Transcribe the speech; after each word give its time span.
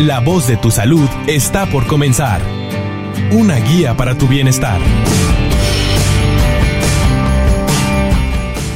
La 0.00 0.20
voz 0.20 0.48
de 0.48 0.56
tu 0.56 0.70
salud 0.70 1.06
está 1.26 1.66
por 1.66 1.86
comenzar. 1.86 2.40
Una 3.32 3.56
guía 3.56 3.98
para 3.98 4.16
tu 4.16 4.26
bienestar. 4.26 4.80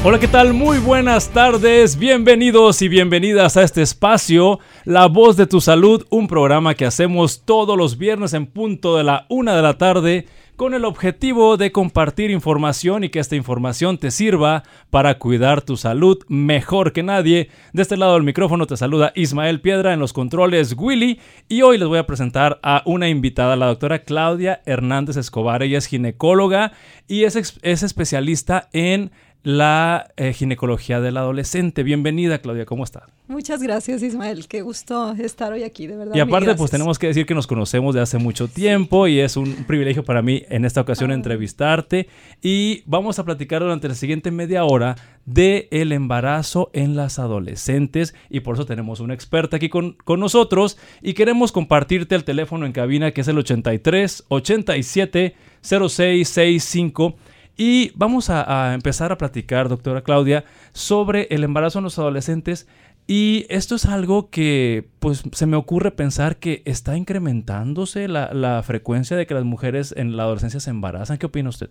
Hola, 0.04 0.18
¿qué 0.18 0.28
tal? 0.28 0.52
Muy 0.52 0.76
buenas 0.76 1.30
tardes. 1.30 1.98
Bienvenidos 1.98 2.82
y 2.82 2.88
bienvenidas 2.88 3.56
a 3.56 3.62
este 3.62 3.80
espacio, 3.80 4.60
La 4.84 5.06
voz 5.06 5.38
de 5.38 5.46
tu 5.46 5.62
salud, 5.62 6.04
un 6.10 6.28
programa 6.28 6.74
que 6.74 6.84
hacemos 6.84 7.40
todos 7.46 7.78
los 7.78 7.96
viernes 7.96 8.34
en 8.34 8.44
punto 8.44 8.98
de 8.98 9.04
la 9.04 9.24
una 9.30 9.56
de 9.56 9.62
la 9.62 9.78
tarde 9.78 10.26
con 10.56 10.74
el 10.74 10.84
objetivo 10.84 11.56
de 11.56 11.72
compartir 11.72 12.30
información 12.30 13.02
y 13.02 13.08
que 13.08 13.18
esta 13.18 13.36
información 13.36 13.98
te 13.98 14.10
sirva 14.10 14.62
para 14.90 15.18
cuidar 15.18 15.62
tu 15.62 15.76
salud 15.76 16.18
mejor 16.28 16.92
que 16.92 17.02
nadie. 17.02 17.50
De 17.72 17.82
este 17.82 17.96
lado 17.96 18.14
del 18.14 18.22
micrófono 18.22 18.66
te 18.66 18.76
saluda 18.76 19.12
Ismael 19.16 19.60
Piedra 19.60 19.92
en 19.92 20.00
los 20.00 20.12
controles 20.12 20.74
Willy 20.78 21.18
y 21.48 21.62
hoy 21.62 21.78
les 21.78 21.88
voy 21.88 21.98
a 21.98 22.06
presentar 22.06 22.60
a 22.62 22.82
una 22.86 23.08
invitada, 23.08 23.56
la 23.56 23.66
doctora 23.66 24.04
Claudia 24.04 24.62
Hernández 24.64 25.16
Escobar. 25.16 25.62
Ella 25.62 25.78
es 25.78 25.86
ginecóloga 25.86 26.72
y 27.08 27.24
es, 27.24 27.58
es 27.62 27.82
especialista 27.82 28.68
en 28.72 29.10
la 29.44 30.10
eh, 30.16 30.32
ginecología 30.32 31.02
del 31.02 31.18
adolescente. 31.18 31.82
Bienvenida, 31.82 32.38
Claudia, 32.38 32.64
¿cómo 32.64 32.82
estás? 32.82 33.04
Muchas 33.28 33.62
gracias, 33.62 34.02
Ismael. 34.02 34.48
Qué 34.48 34.62
gusto 34.62 35.12
estar 35.12 35.52
hoy 35.52 35.64
aquí, 35.64 35.86
de 35.86 35.96
verdad. 35.96 36.14
Y 36.14 36.20
aparte, 36.20 36.54
pues 36.54 36.70
tenemos 36.70 36.98
que 36.98 37.08
decir 37.08 37.26
que 37.26 37.34
nos 37.34 37.46
conocemos 37.46 37.94
de 37.94 38.00
hace 38.00 38.16
mucho 38.16 38.48
tiempo 38.48 39.06
y 39.06 39.20
es 39.20 39.36
un 39.36 39.52
privilegio 39.66 40.02
para 40.02 40.22
mí 40.22 40.42
en 40.48 40.64
esta 40.64 40.80
ocasión 40.80 41.10
ah. 41.10 41.14
entrevistarte. 41.14 42.08
Y 42.42 42.82
vamos 42.86 43.18
a 43.18 43.24
platicar 43.26 43.60
durante 43.60 43.86
la 43.86 43.94
siguiente 43.94 44.30
media 44.30 44.64
hora 44.64 44.96
de 45.26 45.68
el 45.70 45.92
embarazo 45.92 46.70
en 46.72 46.96
las 46.96 47.18
adolescentes 47.18 48.14
y 48.30 48.40
por 48.40 48.54
eso 48.54 48.64
tenemos 48.64 49.00
una 49.00 49.12
experta 49.12 49.58
aquí 49.58 49.68
con, 49.68 49.92
con 50.04 50.20
nosotros 50.20 50.78
y 51.02 51.12
queremos 51.12 51.52
compartirte 51.52 52.14
el 52.14 52.24
teléfono 52.24 52.64
en 52.64 52.72
cabina 52.72 53.10
que 53.10 53.22
es 53.22 53.28
el 53.28 53.38
83 53.38 54.24
87 54.28 55.34
0665 55.62 57.16
y 57.56 57.92
vamos 57.94 58.30
a, 58.30 58.74
empezar 58.74 59.12
a 59.12 59.18
platicar, 59.18 59.68
doctora 59.68 60.02
Claudia, 60.02 60.44
sobre 60.72 61.28
el 61.30 61.44
embarazo 61.44 61.78
en 61.78 61.84
los 61.84 61.98
adolescentes. 61.98 62.66
Y 63.06 63.46
esto 63.50 63.74
es 63.74 63.84
algo 63.84 64.30
que, 64.30 64.88
pues, 64.98 65.22
se 65.32 65.46
me 65.46 65.56
ocurre 65.56 65.90
pensar 65.90 66.38
que 66.38 66.62
está 66.64 66.96
incrementándose 66.96 68.08
la, 68.08 68.32
la 68.32 68.62
frecuencia 68.62 69.16
de 69.16 69.26
que 69.26 69.34
las 69.34 69.44
mujeres 69.44 69.94
en 69.96 70.16
la 70.16 70.24
adolescencia 70.24 70.60
se 70.60 70.70
embarazan. 70.70 71.18
¿Qué 71.18 71.26
opina 71.26 71.50
usted? 71.50 71.70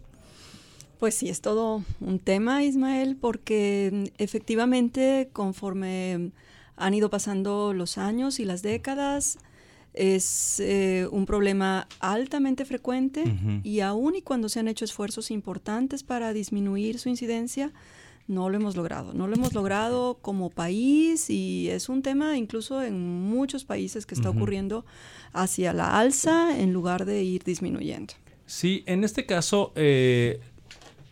Pues 0.99 1.15
sí, 1.15 1.27
es 1.27 1.41
todo 1.41 1.83
un 1.99 2.19
tema, 2.19 2.63
Ismael, 2.63 3.17
porque 3.19 4.13
efectivamente 4.17 5.29
conforme 5.33 6.31
han 6.77 6.93
ido 6.93 7.09
pasando 7.09 7.73
los 7.73 7.97
años 7.97 8.39
y 8.39 8.45
las 8.45 8.61
décadas, 8.61 9.37
es 9.93 10.59
eh, 10.59 11.07
un 11.11 11.25
problema 11.25 11.87
altamente 11.99 12.65
frecuente 12.65 13.23
y 13.63 13.81
aún 13.81 14.15
y 14.15 14.21
cuando 14.21 14.49
se 14.49 14.59
han 14.59 14.67
hecho 14.67 14.85
esfuerzos 14.85 15.31
importantes 15.31 16.03
para 16.03 16.33
disminuir 16.33 16.97
su 16.99 17.09
incidencia, 17.09 17.71
no 18.27 18.49
lo 18.49 18.57
hemos 18.57 18.75
logrado. 18.75 19.13
No 19.13 19.27
lo 19.27 19.35
hemos 19.35 19.53
logrado 19.53 20.17
como 20.21 20.49
país 20.49 21.29
y 21.29 21.69
es 21.69 21.89
un 21.89 22.01
tema 22.01 22.37
incluso 22.37 22.81
en 22.81 22.99
muchos 22.99 23.65
países 23.65 24.05
que 24.05 24.15
está 24.15 24.29
ocurriendo 24.29 24.85
hacia 25.33 25.73
la 25.73 25.99
alza 25.99 26.57
en 26.57 26.73
lugar 26.73 27.05
de 27.05 27.23
ir 27.23 27.43
disminuyendo. 27.43 28.13
Sí, 28.45 28.83
en 28.87 29.03
este 29.03 29.25
caso 29.25 29.73
eh, 29.75 30.39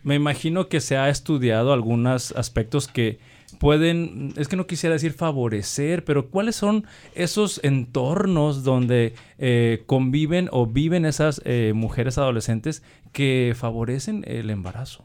me 0.03 0.15
imagino 0.15 0.69
que 0.69 0.79
se 0.79 0.97
ha 0.97 1.09
estudiado 1.09 1.73
algunos 1.73 2.31
aspectos 2.31 2.87
que 2.87 3.19
pueden, 3.61 4.33
es 4.37 4.47
que 4.47 4.55
no 4.55 4.65
quisiera 4.65 4.93
decir 4.95 5.13
favorecer, 5.13 6.03
pero 6.03 6.31
cuáles 6.31 6.55
son 6.55 6.87
esos 7.13 7.59
entornos 7.63 8.63
donde 8.63 9.13
eh, 9.37 9.83
conviven 9.85 10.49
o 10.51 10.65
viven 10.65 11.05
esas 11.05 11.43
eh, 11.45 11.71
mujeres 11.75 12.17
adolescentes 12.17 12.81
que 13.11 13.53
favorecen 13.55 14.23
el 14.25 14.49
embarazo. 14.49 15.03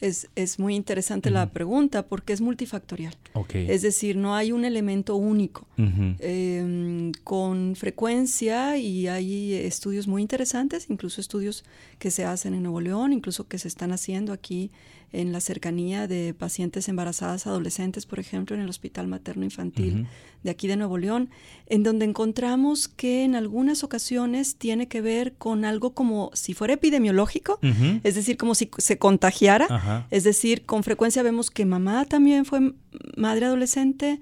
Es, 0.00 0.58
muy 0.58 0.76
interesante 0.76 1.30
la 1.30 1.50
pregunta 1.50 2.06
porque 2.06 2.34
es 2.34 2.40
multifactorial. 2.42 3.16
Es 3.54 3.82
decir, 3.82 4.16
no 4.16 4.36
hay 4.36 4.52
un 4.52 4.64
elemento 4.64 5.16
único. 5.16 5.66
Em, 5.78 7.10
con 7.24 7.74
frecuencia, 7.74 8.76
y 8.76 9.08
hay 9.08 9.54
estudios 9.54 10.06
muy 10.06 10.20
interesantes, 10.20 10.90
incluso 10.90 11.20
estudios 11.22 11.64
que 11.98 12.10
se 12.10 12.24
hacen 12.24 12.54
en 12.54 12.64
Nuevo 12.64 12.82
León, 12.82 13.14
incluso 13.14 13.48
que 13.48 13.58
se 13.58 13.66
están 13.66 13.92
haciendo 13.92 14.34
aquí 14.34 14.70
en 15.14 15.32
la 15.32 15.40
cercanía 15.40 16.08
de 16.08 16.34
pacientes 16.34 16.88
embarazadas 16.88 17.46
adolescentes, 17.46 18.04
por 18.04 18.18
ejemplo, 18.18 18.56
en 18.56 18.62
el 18.62 18.68
Hospital 18.68 19.06
Materno 19.06 19.44
Infantil 19.44 20.08
de 20.42 20.50
aquí 20.50 20.66
de 20.66 20.76
Nuevo 20.76 20.98
León, 20.98 21.30
en 21.66 21.84
donde 21.84 22.04
encontramos 22.04 22.88
que 22.88 23.24
en 23.24 23.34
algunas 23.36 23.84
ocasiones 23.84 24.56
tiene 24.56 24.88
que 24.88 25.00
ver 25.00 25.34
con 25.34 25.64
algo 25.64 25.94
como 25.94 26.30
si 26.34 26.52
fuera 26.52 26.74
epidemiológico, 26.74 27.58
es 28.02 28.14
decir, 28.14 28.36
como 28.36 28.54
si 28.54 28.70
se 28.78 28.98
contagiara, 28.98 30.06
es 30.10 30.24
decir, 30.24 30.66
con 30.66 30.82
frecuencia 30.82 31.22
vemos 31.22 31.50
que 31.50 31.64
mamá 31.64 32.04
también 32.04 32.44
fue 32.44 32.74
madre 33.16 33.46
adolescente, 33.46 34.20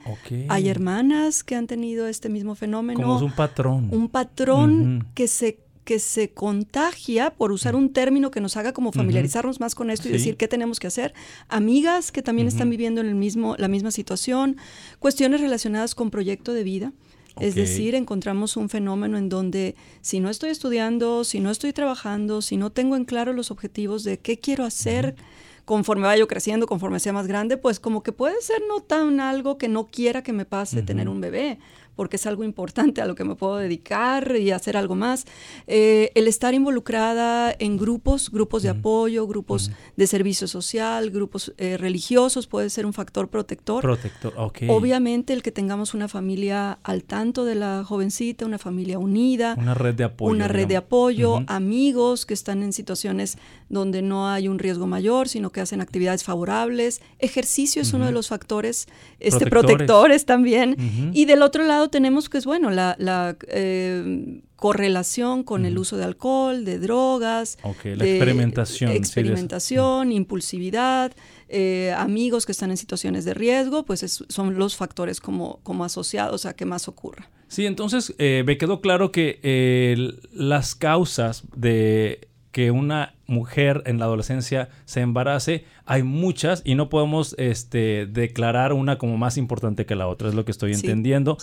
hay 0.49 0.69
hermanas 0.69 1.43
que 1.43 1.57
han 1.57 1.67
tenido 1.67 2.07
este 2.07 2.29
mismo 2.29 2.55
fenómeno. 2.55 3.01
Como 3.01 3.17
es 3.17 3.23
un 3.23 3.33
patrón. 3.33 3.89
Un 3.91 4.09
patrón 4.09 5.07
que 5.15 5.27
se 5.27 5.59
que 5.85 5.99
se 5.99 6.31
contagia, 6.31 7.31
por 7.31 7.51
usar 7.51 7.75
un 7.75 7.93
término 7.93 8.31
que 8.31 8.41
nos 8.41 8.57
haga 8.57 8.73
como 8.73 8.93
familiarizarnos 8.93 9.61
más 9.61 9.75
con 9.75 9.91
esto 9.91 10.09
y 10.09 10.13
decir 10.13 10.37
qué 10.37 10.47
tenemos 10.49 10.79
que 10.79 10.87
hacer, 10.87 11.13
amigas 11.49 12.13
que 12.13 12.23
también 12.23 12.47
están 12.47 12.71
viviendo 12.71 13.01
en 13.01 13.09
el 13.09 13.15
mismo, 13.15 13.57
la 13.59 13.69
misma 13.69 13.91
situación, 13.91 14.57
cuestiones 15.01 15.41
relacionadas 15.41 15.95
con 15.95 16.11
proyecto 16.11 16.53
de 16.53 16.65
vida. 16.65 16.93
Es 17.41 17.55
decir, 17.55 17.95
encontramos 17.95 18.57
un 18.57 18.69
fenómeno 18.69 19.17
en 19.17 19.29
donde 19.29 19.75
si 20.03 20.21
no 20.21 20.29
estoy 20.29 20.51
estudiando, 20.51 21.25
si 21.25 21.41
no 21.41 21.51
estoy 21.51 21.73
trabajando, 21.73 22.43
si 22.43 22.57
no 22.59 22.71
tengo 22.71 22.95
en 22.95 23.05
claro 23.05 23.33
los 23.33 23.51
objetivos 23.51 24.05
de 24.05 24.19
qué 24.19 24.39
quiero 24.39 24.65
hacer, 24.65 25.17
conforme 25.65 26.07
vaya 26.07 26.27
creciendo, 26.27 26.67
conforme 26.67 27.01
sea 27.01 27.13
más 27.13 27.27
grande, 27.27 27.57
pues 27.57 27.81
como 27.81 28.03
que 28.03 28.13
puede 28.13 28.41
ser 28.43 28.61
no 28.69 28.81
tan 28.81 29.21
algo 29.21 29.59
que 29.59 29.69
no 29.69 29.87
quiera 29.87 30.23
que 30.23 30.33
me 30.33 30.45
pase 30.45 30.83
tener 30.83 31.09
un 31.09 31.21
bebé 31.21 31.59
porque 31.95 32.17
es 32.17 32.27
algo 32.27 32.45
importante 32.45 33.01
a 33.01 33.07
lo 33.07 33.15
que 33.15 33.25
me 33.25 33.35
puedo 33.35 33.57
dedicar 33.57 34.37
y 34.37 34.51
hacer 34.51 34.77
algo 34.77 34.95
más. 34.95 35.27
Eh, 35.67 36.11
el 36.15 36.27
estar 36.29 36.55
involucrada 36.55 37.55
en 37.59 37.77
grupos, 37.77 38.31
grupos 38.31 38.63
de 38.63 38.71
apoyo, 38.71 39.27
grupos 39.27 39.71
de 39.97 40.07
servicio 40.07 40.47
social, 40.49 41.11
grupos 41.11 41.53
eh, 41.59 41.77
religiosos 41.77 42.47
puede 42.47 42.71
ser 42.71 42.87
un 42.87 42.93
factor 42.93 43.29
protector. 43.29 43.83
Protector, 43.83 44.33
ok. 44.37 44.63
Obviamente 44.69 45.33
el 45.33 45.43
que 45.43 45.53
tengamos 45.53 45.95
una 45.95 46.09
familia 46.09 46.79
al 46.83 47.05
tanto 47.05 47.45
de 47.45 47.55
la 47.55 47.85
jovencita, 47.85 48.47
una 48.47 48.59
familia 48.59 48.99
unida. 48.99 49.55
Una 49.59 49.75
red 49.75 49.95
de 49.95 50.05
apoyo. 50.05 50.31
Una 50.31 50.49
red 50.49 50.67
de 50.67 50.77
apoyo, 50.77 51.43
amigos 51.47 52.27
que 52.27 52.35
están 52.35 52.63
en 52.63 52.73
situaciones 52.73 53.39
donde 53.69 54.03
no 54.03 54.29
hay 54.29 54.49
un 54.49 54.59
riesgo 54.59 54.87
mayor, 54.87 55.29
sino 55.29 55.51
que 55.51 55.61
hacen 55.61 55.81
actividades 55.81 56.25
favorables. 56.25 57.01
Ejercicio 57.19 57.81
es 57.83 57.93
uno 57.93 58.07
de 58.07 58.13
los 58.13 58.29
factores 58.29 58.87
este, 59.19 59.47
protectores, 59.47 60.27
también. 60.27 60.77
Y 61.13 61.25
del 61.25 61.43
otro 61.43 61.65
lado 61.65 61.82
tenemos 61.91 62.29
que 62.29 62.39
es 62.39 62.45
bueno 62.45 62.71
la, 62.71 62.97
la 62.99 63.37
eh, 63.49 64.43
correlación 64.57 65.43
con 65.43 65.67
el 65.67 65.79
uso 65.79 65.97
de 65.97 66.05
alcohol, 66.05 66.65
de 66.65 66.79
drogas, 66.79 67.59
la 67.63 68.05
experimentación, 68.05 68.93
experimentación, 68.93 70.13
impulsividad, 70.13 71.13
eh, 71.49 71.93
amigos 71.97 72.47
que 72.47 72.53
están 72.53 72.71
en 72.71 72.77
situaciones 72.77 73.25
de 73.25 73.35
riesgo, 73.35 73.85
pues 73.85 74.25
son 74.29 74.59
los 74.59 74.77
factores 74.77 75.21
como, 75.21 75.61
como 75.63 75.85
asociados 75.85 76.47
a 76.47 76.55
que 76.55 76.65
más 76.65 76.89
ocurra. 76.89 77.29
Sí, 77.49 77.67
entonces 77.67 78.15
eh, 78.19 78.45
me 78.47 78.57
quedó 78.57 78.81
claro 78.81 79.13
que 79.13 80.19
las 80.33 80.75
causas 80.75 81.45
de 81.55 82.29
que 82.53 82.71
una 82.71 83.15
mujer 83.27 83.83
en 83.87 83.99
la 83.99 84.05
adolescencia 84.05 84.69
se 84.85 85.01
embarace, 85.01 85.65
hay 85.87 86.03
muchas 86.03 86.63
y 86.65 86.75
no 86.75 86.91
podemos 86.91 87.35
este, 87.39 88.07
declarar 88.07 88.75
una 88.75 88.99
como 88.99 89.17
más 89.17 89.39
importante 89.39 89.87
que 89.87 89.97
la 89.97 90.07
otra, 90.07 90.29
es 90.29 90.35
lo 90.35 90.45
que 90.45 90.53
estoy 90.53 90.75
entendiendo. 90.75 91.39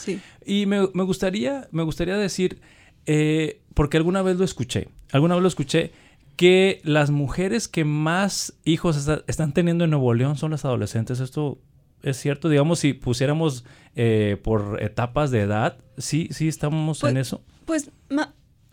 Y 0.46 0.68
me, 0.68 0.86
gustaría, 0.86 1.68
me 1.72 1.84
gustaría 1.84 2.16
decir, 2.16 2.62
eh, 3.08 3.62
porque 3.74 3.98
alguna 3.98 4.22
vez 4.22 4.38
lo 4.38 4.46
escuché, 4.46 4.88
alguna 5.12 5.36
vez 5.36 5.42
lo 5.42 5.48
escuché, 5.48 5.92
que 6.36 6.80
las 6.84 7.10
mujeres 7.10 7.68
que 7.68 7.84
más 7.84 8.54
hijos 8.64 9.10
están 9.28 9.52
teniendo 9.52 9.84
en 9.84 9.90
Nuevo 9.90 10.14
León 10.14 10.38
son 10.38 10.52
las 10.52 10.64
adolescentes. 10.64 11.20
Esto 11.20 11.60
es 12.04 12.18
cierto, 12.18 12.48
digamos, 12.48 12.80
si 12.80 12.94
pusiéramos 12.94 13.66
eh, 13.96 14.38
por 14.44 14.82
etapas 14.82 15.32
de 15.32 15.42
edad, 15.42 15.80
sí, 15.98 16.30
sí 16.32 16.48
estamos 16.48 17.04
en 17.04 17.16
pues, 17.16 17.28
eso. 17.28 17.44
Pues 17.66 17.92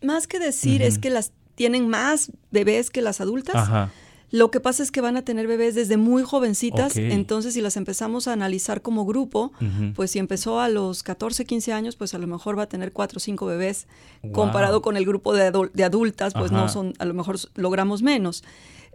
más 0.03 0.27
que 0.27 0.39
decir 0.39 0.83
es 0.83 0.99
que 0.99 1.11
las 1.11 1.33
tienen 1.57 1.89
más 1.89 2.31
bebés 2.53 2.91
que 2.91 3.03
las 3.03 3.21
adultas. 3.21 3.91
Lo 4.31 4.51
que 4.51 4.59
pasa 4.61 4.83
es 4.83 4.91
que 4.91 5.01
van 5.01 5.17
a 5.17 5.23
tener 5.23 5.47
bebés 5.47 5.75
desde 5.75 5.97
muy 5.97 6.23
jovencitas, 6.23 6.97
entonces 6.97 7.55
si 7.55 7.61
las 7.61 7.77
empezamos 7.77 8.29
a 8.29 8.33
analizar 8.33 8.83
como 8.83 9.05
grupo, 9.05 9.53
pues 9.95 10.13
si 10.13 10.19
empezó 10.19 10.61
a 10.61 10.69
los 10.69 11.03
14, 11.03 11.45
15 11.45 11.73
años, 11.73 11.97
pues 11.97 12.15
a 12.15 12.19
lo 12.19 12.27
mejor 12.27 12.59
va 12.59 12.65
a 12.65 12.69
tener 12.69 12.93
4 12.93 13.17
o 13.17 13.21
5 13.21 13.47
bebés, 13.47 13.87
comparado 14.33 14.83
con 14.83 14.97
el 14.97 15.05
grupo 15.05 15.35
de, 15.35 15.85
adultas, 15.85 16.35
pues 16.35 16.53
no 16.53 16.69
son, 16.69 16.95
a 16.99 17.05
lo 17.05 17.15
mejor 17.15 17.39
logramos 17.55 18.03
menos. 18.03 18.45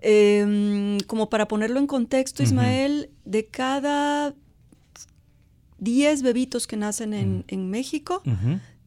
Em, 0.04 1.00
como 1.02 1.30
para 1.30 1.48
ponerlo 1.48 1.80
en 1.80 1.86
contexto, 1.86 2.42
Ismael, 2.42 3.12
de 3.24 3.46
cada 3.46 4.34
10 5.78 6.24
bebitos 6.24 6.66
que 6.66 6.76
nacen 6.76 7.14
en, 7.14 7.46
en 7.48 7.70
México, 7.70 8.22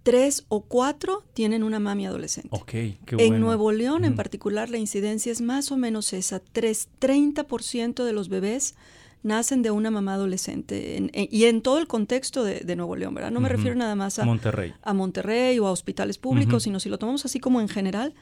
tres 0.05 0.45
o 0.49 0.61
cuatro 0.61 1.25
tienen 1.33 1.65
una 1.65 1.81
mami 1.81 2.07
adolescente. 2.07 2.51
Ok, 2.53 2.71
qué 2.71 2.99
En 3.19 3.41
Nuevo 3.41 3.73
León, 3.73 4.05
en 4.05 4.15
particular, 4.15 4.71
la 4.71 4.79
incidencia 4.79 5.33
es 5.33 5.41
más 5.41 5.73
o 5.73 5.77
menos 5.77 6.13
esa. 6.13 6.39
3, 6.41 6.89
30% 7.01 8.05
de 8.05 8.13
los 8.13 8.29
bebés 8.29 8.77
nacen 9.25 9.63
de 9.63 9.71
una 9.71 9.91
mamá 9.91 10.15
adolescente. 10.15 11.11
y 11.13 11.45
en 11.47 11.63
todo 11.63 11.79
el 11.79 11.89
contexto 11.89 12.45
de, 12.45 12.77
Nuevo 12.77 12.95
León, 12.95 13.15
¿verdad? 13.15 13.31
No 13.31 13.41
me 13.41 13.49
refiero 13.49 13.75
nada 13.75 13.97
más 13.97 14.19
a 14.19 14.25
Monterrey. 14.25 14.75
a 14.83 14.93
Monterrey 14.93 15.59
o 15.59 15.67
a 15.67 15.73
hospitales 15.73 16.19
públicos, 16.19 16.63
sino 16.63 16.79
si 16.79 16.91
lo 16.91 16.99
tomamos 16.99 17.25
así 17.25 17.41
como 17.41 17.63
en 17.63 17.69
general, 17.69 18.15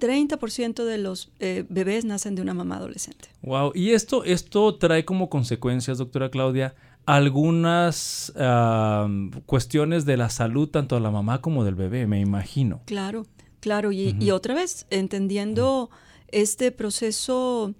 30% 0.00 0.84
de 0.84 0.98
los 0.98 1.30
eh, 1.38 1.64
bebés 1.68 2.04
nacen 2.04 2.34
de 2.34 2.42
una 2.42 2.54
mamá 2.54 2.76
adolescente. 2.76 3.28
Wow, 3.42 3.72
y 3.74 3.90
esto, 3.90 4.24
esto 4.24 4.74
trae 4.76 5.04
como 5.04 5.30
consecuencias, 5.30 5.98
doctora 5.98 6.30
Claudia, 6.30 6.74
algunas 7.08 8.34
cuestiones 9.46 10.04
de 10.04 10.18
la 10.18 10.28
salud 10.28 10.68
tanto 10.68 10.96
de 10.96 11.00
la 11.00 11.10
mamá 11.10 11.40
como 11.40 11.64
del 11.64 11.74
bebé, 11.74 12.06
me 12.06 12.20
imagino. 12.20 12.82
Claro, 12.84 13.24
claro, 13.60 13.92
y, 13.92 14.30
otra 14.30 14.54
vez, 14.54 14.86
entendiendo 14.90 15.88
este 16.30 16.70
proceso 16.70 17.74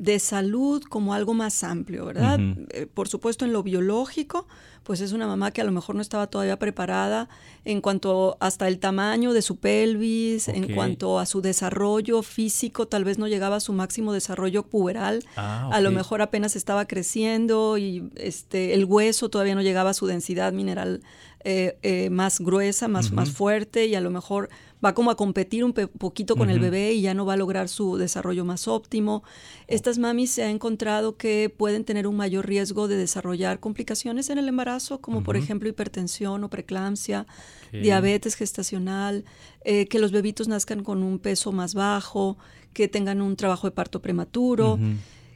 de 0.00 0.18
salud 0.18 0.82
como 0.82 1.12
algo 1.12 1.34
más 1.34 1.62
amplio, 1.62 2.06
¿verdad? 2.06 2.40
Eh, 2.70 2.86
por 2.86 3.06
supuesto 3.06 3.44
en 3.44 3.52
lo 3.52 3.62
biológico, 3.62 4.48
pues 4.82 5.02
es 5.02 5.12
una 5.12 5.26
mamá 5.26 5.50
que 5.50 5.60
a 5.60 5.64
lo 5.64 5.72
mejor 5.72 5.94
no 5.94 6.00
estaba 6.00 6.26
todavía 6.26 6.58
preparada 6.58 7.28
en 7.66 7.82
cuanto 7.82 8.38
hasta 8.40 8.66
el 8.66 8.78
tamaño 8.78 9.34
de 9.34 9.42
su 9.42 9.56
pelvis, 9.56 10.48
en 10.48 10.74
cuanto 10.74 11.18
a 11.18 11.26
su 11.26 11.42
desarrollo 11.42 12.22
físico, 12.22 12.88
tal 12.88 13.04
vez 13.04 13.18
no 13.18 13.28
llegaba 13.28 13.56
a 13.56 13.60
su 13.60 13.74
máximo 13.74 14.14
desarrollo 14.14 14.62
puberal, 14.62 15.22
ah, 15.36 15.68
a 15.70 15.80
lo 15.82 15.90
mejor 15.90 16.22
apenas 16.22 16.56
estaba 16.56 16.86
creciendo 16.86 17.76
y 17.76 18.10
este 18.16 18.72
el 18.72 18.86
hueso 18.86 19.28
todavía 19.28 19.54
no 19.54 19.62
llegaba 19.62 19.90
a 19.90 19.94
su 19.94 20.06
densidad 20.06 20.54
mineral 20.54 21.02
eh, 21.44 21.78
eh, 21.82 22.10
más 22.10 22.40
gruesa, 22.40 22.88
más, 22.88 23.12
más 23.12 23.30
fuerte 23.30 23.86
y 23.86 23.94
a 23.94 24.00
lo 24.00 24.10
mejor 24.10 24.48
va 24.84 24.94
como 24.94 25.10
a 25.10 25.16
competir 25.16 25.64
un 25.64 25.72
poquito 25.72 26.36
con 26.36 26.50
el 26.50 26.58
bebé 26.58 26.92
y 26.92 27.02
ya 27.02 27.14
no 27.14 27.26
va 27.26 27.34
a 27.34 27.36
lograr 27.36 27.68
su 27.68 27.96
desarrollo 27.96 28.44
más 28.44 28.66
óptimo. 28.66 29.22
Estas 29.66 29.98
mamis 29.98 30.30
se 30.30 30.42
ha 30.42 30.50
encontrado 30.50 31.16
que 31.16 31.52
pueden 31.54 31.84
tener 31.84 32.06
un 32.06 32.16
mayor 32.16 32.46
riesgo 32.46 32.88
de 32.88 32.96
desarrollar 32.96 33.60
complicaciones 33.60 34.30
en 34.30 34.38
el 34.38 34.48
embarazo, 34.48 35.00
como 35.00 35.22
por 35.22 35.36
ejemplo 35.36 35.68
hipertensión 35.68 36.44
o 36.44 36.50
preeclampsia, 36.50 37.26
diabetes 37.72 38.34
gestacional, 38.34 39.24
eh, 39.64 39.86
que 39.86 39.98
los 39.98 40.12
bebitos 40.12 40.48
nazcan 40.48 40.82
con 40.82 41.02
un 41.02 41.18
peso 41.18 41.52
más 41.52 41.74
bajo, 41.74 42.38
que 42.72 42.88
tengan 42.88 43.20
un 43.20 43.36
trabajo 43.36 43.66
de 43.66 43.72
parto 43.72 44.00
prematuro. 44.00 44.78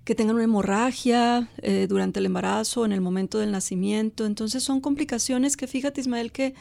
que 0.05 0.14
tengan 0.14 0.35
una 0.35 0.44
hemorragia 0.44 1.49
eh, 1.62 1.87
durante 1.88 2.20
el 2.20 2.26
embarazo, 2.26 2.85
en 2.85 2.93
el 2.93 3.00
momento 3.00 3.38
del 3.38 3.50
nacimiento. 3.50 4.26
Entonces 4.26 4.62
son 4.62 4.82
complicaciones 4.82 5.56
que 5.56 5.67
fíjate 5.67 6.02
Ismael 6.02 6.31
que 6.31 6.55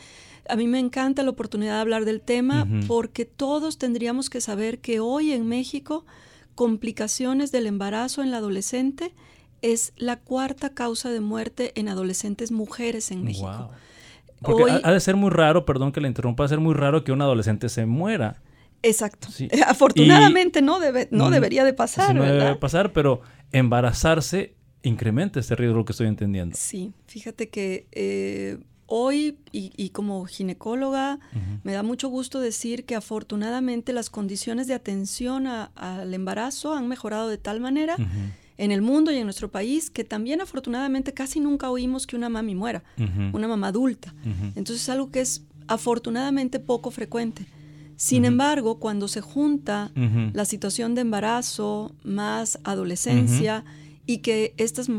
a 0.48 0.56
mí 0.56 0.68
me 0.68 0.80
encanta 0.80 1.24
la 1.24 1.30
oportunidad 1.30 1.76
de 1.76 1.82
hablar 1.82 2.06
del 2.06 2.22
tema 2.22 2.68
porque 2.88 3.26
todos 3.26 3.78
tendríamos 3.78 4.30
que 4.30 4.42
saber 4.42 4.80
que 4.80 5.00
hoy 5.00 5.32
en 5.32 5.48
México 5.48 6.06
complicaciones 6.56 7.52
del 7.52 7.68
embarazo 7.68 8.22
en 8.22 8.32
la 8.32 8.38
adolescente 8.38 9.14
es 9.62 9.94
la 9.96 10.20
cuarta 10.20 10.70
causa 10.74 11.10
de 11.10 11.22
muerte 11.22 11.72
en 11.76 11.88
adolescentes 11.88 12.52
mujeres 12.52 13.12
en 13.12 13.24
México. 13.24 13.72
Porque 14.42 14.82
ha, 14.84 14.92
de 14.92 15.00
ser 15.00 15.16
muy 15.16 15.30
raro, 15.30 15.66
perdón 15.66 15.94
que 15.94 16.02
le 16.02 16.10
interrumpa, 16.10 16.44
ha 16.44 16.46
de 16.46 16.50
ser 16.50 16.60
muy 16.60 16.74
raro 16.74 17.04
que 17.04 17.14
un 17.14 17.22
adolescente 17.22 17.70
se 17.70 17.86
muera. 17.86 18.42
Exacto. 18.82 19.30
Afortunadamente 19.68 20.62
no, 20.62 20.80
debe, 20.80 21.08
no 21.12 21.30
debería 21.30 21.64
de 21.64 21.74
pasar. 21.74 22.14
no 22.14 22.24
debe 22.24 22.56
pasar, 22.58 22.92
pero 22.92 23.22
embarazarse 23.54 24.56
incrementa 24.82 25.40
este 25.40 25.56
riesgo 25.56 25.86
que 25.86 25.94
estoy 25.94 26.08
entendiendo. 26.08 26.58
Sí, 26.60 26.94
fíjate 27.08 27.50
que 27.50 27.88
eh, 27.94 28.60
hoy, 28.86 29.38
y, 29.52 29.90
como 29.90 30.26
ginecóloga, 30.26 31.20
me 31.64 31.74
da 31.74 31.84
mucho 31.84 32.10
gusto 32.10 32.40
decir 32.40 32.86
que 32.86 32.96
afortunadamente 32.96 33.94
las 33.94 34.10
condiciones 34.10 34.68
de 34.68 34.74
atención 34.74 35.48
al 35.48 36.14
embarazo 36.14 36.74
han 36.74 36.88
mejorado 36.88 37.28
de 37.30 37.38
tal 37.38 37.60
manera 37.60 37.96
en 38.58 38.72
el 38.72 38.82
mundo 38.82 39.12
y 39.12 39.18
en 39.18 39.24
nuestro 39.24 39.50
país 39.50 39.90
que 39.90 40.04
también 40.04 40.42
afortunadamente 40.42 41.14
casi 41.14 41.40
nunca 41.40 41.70
oímos 41.70 42.06
que 42.08 42.16
una 42.16 42.30
mami 42.30 42.56
muera, 42.56 42.84
una 43.34 43.48
mamá 43.48 43.68
adulta. 43.68 44.14
Entonces 44.56 44.82
es 44.84 44.90
algo 44.90 45.12
que 45.12 45.22
es 45.22 45.44
afortunadamente 45.68 46.60
poco 46.60 46.92
frecuente. 46.92 47.46
Sin 47.96 48.26
embargo, 48.26 48.80
cuando 48.80 49.08
se 49.08 49.22
junta 49.22 49.92
la 50.34 50.46
situación 50.46 50.96
de 50.96 51.02
embarazo 51.02 51.96
más 52.04 52.60
adolescencia 52.64 53.64
y 54.06 54.18
que 54.20 54.54
estas 54.58 54.90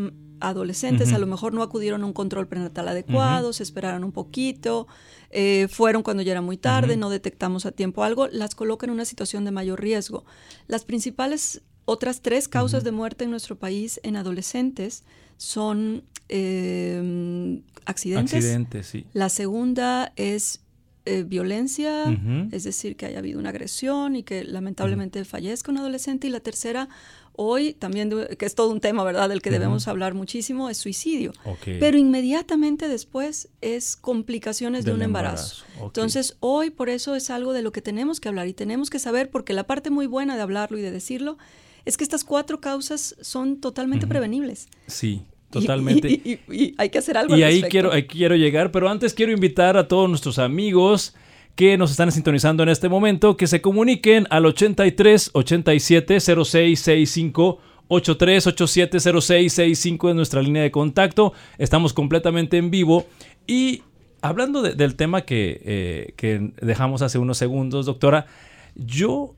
adolescentes 0.48 1.12
a 1.12 1.18
lo 1.18 1.26
mejor 1.26 1.54
no 1.54 1.62
acudieron 1.62 2.02
a 2.02 2.06
un 2.06 2.12
control 2.12 2.46
prenatal 2.46 2.88
adecuado, 2.88 3.52
se 3.52 3.62
esperaron 3.62 4.04
un 4.04 4.12
poquito, 4.12 4.86
eh, 5.30 5.68
fueron 5.70 6.02
cuando 6.02 6.22
ya 6.22 6.32
era 6.32 6.40
muy 6.40 6.56
tarde, 6.56 6.96
no 6.96 7.10
detectamos 7.10 7.66
a 7.66 7.72
tiempo 7.72 8.04
algo, 8.04 8.28
las 8.28 8.54
coloca 8.54 8.86
en 8.86 8.92
una 8.92 9.04
situación 9.04 9.44
de 9.44 9.50
mayor 9.50 9.80
riesgo. 9.80 10.24
Las 10.66 10.84
principales 10.84 11.62
otras 11.86 12.22
tres 12.22 12.48
causas 12.48 12.82
de 12.84 12.92
muerte 12.92 13.24
en 13.24 13.30
nuestro 13.30 13.58
país 13.58 14.00
en 14.02 14.16
adolescentes 14.16 15.04
son 15.36 16.04
eh, 16.28 17.60
accidentes. 17.84 18.34
Accidentes, 18.34 18.86
sí. 18.86 19.06
La 19.12 19.28
segunda 19.28 20.12
es 20.16 20.60
eh, 21.06 21.22
violencia, 21.22 22.04
es 22.50 22.64
decir, 22.64 22.96
que 22.96 23.04
haya 23.04 23.18
habido 23.18 23.38
una 23.38 23.50
agresión 23.50 24.16
y 24.16 24.22
que 24.22 24.42
lamentablemente 24.42 25.22
fallezca 25.26 25.70
un 25.70 25.76
adolescente. 25.76 26.28
Y 26.28 26.30
la 26.30 26.40
tercera, 26.40 26.88
hoy 27.36 27.74
también, 27.74 28.10
que 28.38 28.46
es 28.46 28.54
todo 28.54 28.70
un 28.70 28.80
tema, 28.80 29.04
¿verdad?, 29.04 29.28
del 29.28 29.42
que 29.42 29.50
debemos 29.50 29.88
hablar 29.88 30.14
muchísimo, 30.14 30.70
es 30.70 30.78
suicidio. 30.78 31.32
Pero 31.64 31.98
inmediatamente 31.98 32.88
después 32.88 33.48
es 33.60 33.96
complicaciones 33.96 34.84
de 34.84 34.92
un 34.92 35.02
embarazo. 35.02 35.64
Entonces, 35.80 36.36
hoy 36.40 36.70
por 36.70 36.88
eso 36.88 37.14
es 37.14 37.30
algo 37.30 37.52
de 37.52 37.62
lo 37.62 37.72
que 37.72 37.82
tenemos 37.82 38.20
que 38.20 38.28
hablar 38.28 38.48
y 38.48 38.54
tenemos 38.54 38.90
que 38.90 38.98
saber, 38.98 39.30
porque 39.30 39.52
la 39.52 39.64
parte 39.64 39.90
muy 39.90 40.06
buena 40.06 40.36
de 40.36 40.42
hablarlo 40.42 40.78
y 40.78 40.82
de 40.82 40.90
decirlo 40.90 41.38
es 41.84 41.96
que 41.96 42.04
estas 42.04 42.24
cuatro 42.24 42.60
causas 42.60 43.16
son 43.20 43.60
totalmente 43.60 44.06
prevenibles. 44.06 44.68
Sí. 44.86 45.22
Totalmente. 45.50 46.08
Y, 46.10 46.74
hay 46.78 46.90
que 46.90 46.98
hacer 46.98 47.16
algo. 47.16 47.36
Y 47.36 47.44
ahí 47.44 47.62
quiero, 47.62 47.92
ahí 47.92 48.08
quiero 48.08 48.34
llegar, 48.34 48.72
pero 48.72 48.88
antes 48.88 49.14
quiero 49.14 49.30
invitar 49.30 49.76
a 49.76 49.86
todos 49.86 50.08
nuestros 50.08 50.40
amigos 50.40 51.14
que 51.54 51.78
nos 51.78 51.90
están 51.90 52.10
sintonizando 52.10 52.62
en 52.62 52.68
este 52.68 52.88
momento 52.88 53.36
que 53.36 53.46
se 53.46 53.60
comuniquen 53.60 54.26
al 54.30 54.46
83 54.46 55.30
87 55.32 56.20
0665 56.20 57.58
8387 57.88 59.00
0665 59.00 60.10
en 60.10 60.16
nuestra 60.16 60.42
línea 60.42 60.62
de 60.62 60.70
contacto. 60.70 61.32
Estamos 61.58 61.92
completamente 61.92 62.56
en 62.56 62.70
vivo 62.70 63.06
y 63.46 63.82
hablando 64.20 64.62
del 64.62 64.96
tema 64.96 65.22
que, 65.22 65.60
eh, 65.64 66.14
que 66.16 66.52
dejamos 66.60 67.02
hace 67.02 67.18
unos 67.18 67.38
segundos, 67.38 67.86
doctora, 67.86 68.26
yo 68.74 69.36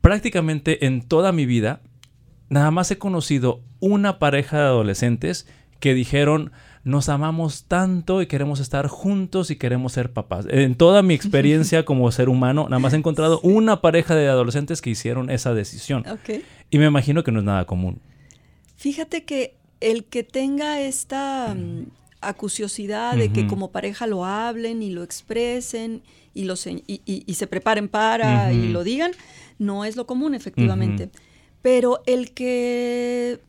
prácticamente 0.00 0.86
en 0.86 1.02
toda 1.02 1.32
mi 1.32 1.46
vida 1.46 1.80
nada 2.48 2.70
más 2.70 2.90
he 2.90 2.98
conocido 2.98 3.60
una 3.80 4.18
pareja 4.18 4.58
de 4.58 4.64
adolescentes 4.64 5.48
que 5.80 5.94
dijeron, 5.94 6.52
nos 6.86 7.08
amamos 7.08 7.64
tanto 7.64 8.22
y 8.22 8.28
queremos 8.28 8.60
estar 8.60 8.86
juntos 8.86 9.50
y 9.50 9.56
queremos 9.56 9.92
ser 9.92 10.12
papás. 10.12 10.46
En 10.48 10.76
toda 10.76 11.02
mi 11.02 11.14
experiencia 11.14 11.84
como 11.84 12.12
ser 12.12 12.28
humano, 12.28 12.68
nada 12.68 12.78
más 12.78 12.92
he 12.92 12.96
encontrado 12.96 13.40
una 13.40 13.80
pareja 13.80 14.14
de 14.14 14.28
adolescentes 14.28 14.80
que 14.80 14.90
hicieron 14.90 15.28
esa 15.28 15.52
decisión. 15.52 16.04
Y 16.70 16.78
me 16.78 16.86
imagino 16.86 17.24
que 17.24 17.32
no 17.32 17.40
es 17.40 17.44
nada 17.44 17.64
común. 17.64 18.00
Fíjate 18.76 19.24
que 19.24 19.56
el 19.80 20.04
que 20.04 20.22
tenga 20.22 20.80
esta 20.80 21.56
mm, 21.56 21.86
acuciosidad 22.20 23.16
de 23.16 23.32
que 23.32 23.48
como 23.48 23.72
pareja 23.72 24.06
lo 24.06 24.24
hablen 24.24 24.80
y 24.80 24.90
lo 24.90 25.02
expresen 25.02 26.02
y, 26.34 26.44
lo 26.44 26.54
y, 26.86 27.34
se 27.34 27.48
preparen 27.48 27.88
para 27.88 28.52
y 28.52 28.68
lo 28.68 28.84
digan, 28.84 29.10
no 29.58 29.84
es 29.84 29.96
lo 29.96 30.06
común, 30.06 30.36
efectivamente. 30.36 31.10
Pero 31.62 32.00
el 32.06 32.30
que 32.30 33.40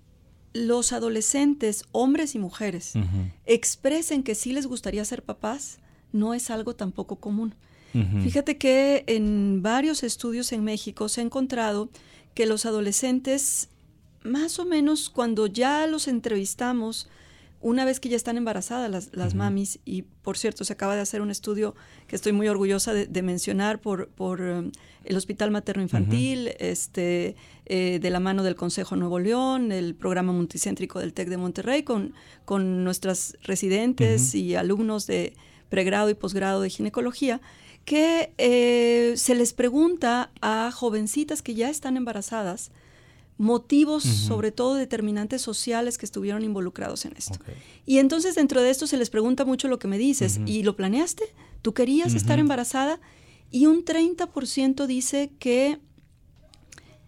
los 0.66 0.94
adolescentes, 0.94 1.86
hombres 1.92 2.36
y 2.36 2.40
mujeres, 2.40 2.94
expresen 3.46 4.24
que 4.24 4.36
sí 4.36 4.54
les 4.54 4.68
gustaría 4.68 5.06
ser 5.06 5.24
papás, 5.24 5.80
no 6.12 6.34
es 6.34 6.50
algo 6.50 6.76
tampoco 6.76 7.18
común. 7.18 7.56
Fíjate 8.22 8.58
que 8.58 9.04
en 9.08 9.62
varios 9.64 10.04
estudios 10.04 10.52
en 10.52 10.64
México 10.64 11.10
se 11.10 11.22
ha 11.22 11.24
encontrado 11.24 11.90
que 12.36 12.46
los 12.46 12.66
adolescentes, 12.66 13.70
más 14.24 14.60
o 14.60 14.66
menos 14.66 15.10
cuando 15.10 15.48
ya 15.48 15.88
los 15.88 16.08
entrevistamos, 16.08 17.08
una 17.60 17.86
vez 17.86 18.00
que 18.00 18.10
ya 18.10 18.16
están 18.16 18.38
embarazadas 18.38 19.10
las, 19.12 19.36
mamis, 19.36 19.80
y 19.84 20.04
por 20.04 20.38
cierto, 20.38 20.64
se 20.64 20.74
acaba 20.74 20.96
de 20.96 21.02
hacer 21.02 21.22
un 21.22 21.32
estudio 21.32 21.76
que 22.08 22.16
estoy 22.16 22.32
muy 22.32 22.48
orgullosa 22.48 22.94
de, 22.94 23.22
mencionar 23.22 23.82
por, 23.82 24.10
por 24.10 24.42
um, 24.42 24.72
el 25.04 25.18
Hospital 25.18 25.52
Materno 25.52 25.82
Infantil, 25.82 26.50
este, 26.60 27.36
eh, 27.66 28.00
de 28.02 28.10
la 28.10 28.20
mano 28.20 28.44
del 28.44 28.56
Consejo 28.56 28.96
Nuevo 28.96 29.20
León, 29.20 29.72
el 29.72 29.96
programa 29.96 30.34
multicéntrico 30.34 31.00
del 31.00 31.14
TEC 31.14 31.30
de 31.30 31.38
Monterrey, 31.38 31.84
con, 31.84 32.14
con 32.46 32.84
nuestras 32.84 33.38
residentes 33.42 34.36
y 34.36 34.56
alumnos 34.56 35.08
de 35.08 35.34
pregrado 35.70 36.10
y 36.10 36.14
posgrado 36.14 36.62
de 36.62 36.70
ginecología, 36.70 37.42
que 37.86 38.34
eh, 38.38 39.14
se 39.16 39.34
les 39.34 39.54
pregunta 39.54 40.30
a 40.42 40.72
jovencitas 40.72 41.42
que 41.42 41.56
ya 41.56 41.70
están 41.70 41.96
embarazadas, 41.96 42.72
motivos, 43.38 44.04
sobre 44.04 44.52
todo 44.52 44.76
determinantes 44.76 45.42
sociales 45.42 45.98
que 45.98 46.06
estuvieron 46.06 46.44
involucrados 46.44 47.06
en 47.06 47.16
esto. 47.16 47.40
Y 47.86 48.00
entonces 48.00 48.36
dentro 48.36 48.62
de 48.62 48.72
esto 48.72 48.88
se 48.88 48.98
les 48.98 49.10
pregunta 49.10 49.46
mucho 49.46 49.68
lo 49.68 49.80
que 49.80 49.88
me 49.88 49.98
dices, 49.98 50.40
¿y 50.46 50.64
lo 50.64 50.76
planeaste? 50.76 51.24
¿Tú 51.62 51.74
querías 51.74 52.14
estar 52.14 52.40
embarazada? 52.40 53.00
Y 53.52 53.68
un 53.68 53.86
30% 53.86 54.88
dice 54.88 55.32
que 55.40 55.80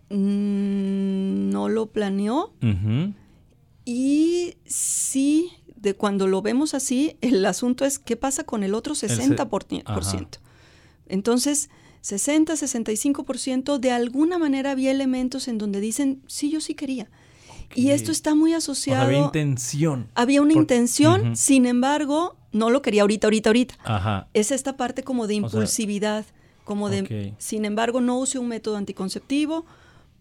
mm, 0.09 1.49
no 1.49 1.67
lo 1.67 1.87
planeó. 1.87 2.53
Y 3.85 4.55
sí, 4.65 5.51
de 5.75 5.95
cuando 5.95 6.27
lo 6.27 6.41
vemos 6.41 6.73
así, 6.73 7.17
el 7.21 7.43
asunto 7.45 7.85
es 7.85 7.97
qué 7.97 8.15
pasa 8.15 8.43
con 8.43 8.63
el 8.63 8.75
otro 8.75 8.93
60%. 8.93 10.27
Entonces, 11.07 11.69
60, 12.01 12.53
65% 12.53 13.77
de 13.77 13.91
alguna 13.91 14.37
manera 14.37 14.71
había 14.71 14.91
elementos 14.91 15.47
en 15.47 15.57
donde 15.57 15.79
dicen, 15.79 16.21
sí, 16.27 16.49
yo 16.49 16.61
sí 16.61 16.75
quería. 16.75 17.09
Y 17.75 17.91
esto 17.91 18.11
está 18.11 18.35
muy 18.35 18.53
asociado. 18.53 19.03
había 19.03 19.19
intención. 19.19 20.07
Había 20.15 20.41
una 20.41 20.53
intención, 20.53 21.35
sin 21.35 21.65
embargo, 21.65 22.35
no 22.51 22.69
lo 22.69 22.81
quería 22.81 23.01
ahorita, 23.01 23.27
ahorita, 23.27 23.49
ahorita. 23.49 24.27
Es 24.33 24.51
esta 24.51 24.75
parte 24.75 25.03
como 25.03 25.27
de 25.27 25.35
impulsividad, 25.35 26.25
como 26.63 26.89
de, 26.89 27.33
sin 27.37 27.65
embargo, 27.65 28.01
no 28.01 28.17
use 28.19 28.39
un 28.39 28.47
método 28.47 28.77
anticonceptivo 28.77 29.65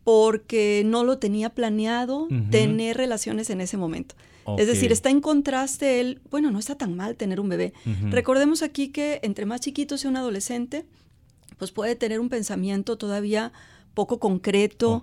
porque 0.04 0.82
no 0.86 1.04
lo 1.04 1.18
tenía 1.18 1.50
planeado 1.50 2.28
tener 2.50 2.96
relaciones 2.96 3.50
en 3.50 3.60
ese 3.60 3.76
momento. 3.76 4.14
Es 4.56 4.66
decir, 4.66 4.92
está 4.92 5.10
en 5.10 5.20
contraste 5.20 6.00
el, 6.00 6.20
bueno, 6.30 6.50
no 6.50 6.58
está 6.58 6.76
tan 6.76 6.96
mal 6.96 7.16
tener 7.16 7.40
un 7.40 7.48
bebé. 7.48 7.72
Recordemos 8.10 8.62
aquí 8.62 8.88
que 8.88 9.20
entre 9.22 9.46
más 9.46 9.60
chiquito 9.60 9.98
sea 9.98 10.10
un 10.10 10.16
adolescente, 10.16 10.86
pues 11.58 11.72
puede 11.72 11.96
tener 11.96 12.20
un 12.20 12.28
pensamiento 12.28 12.96
todavía 12.96 13.52
poco 13.94 14.20
concreto, 14.20 15.02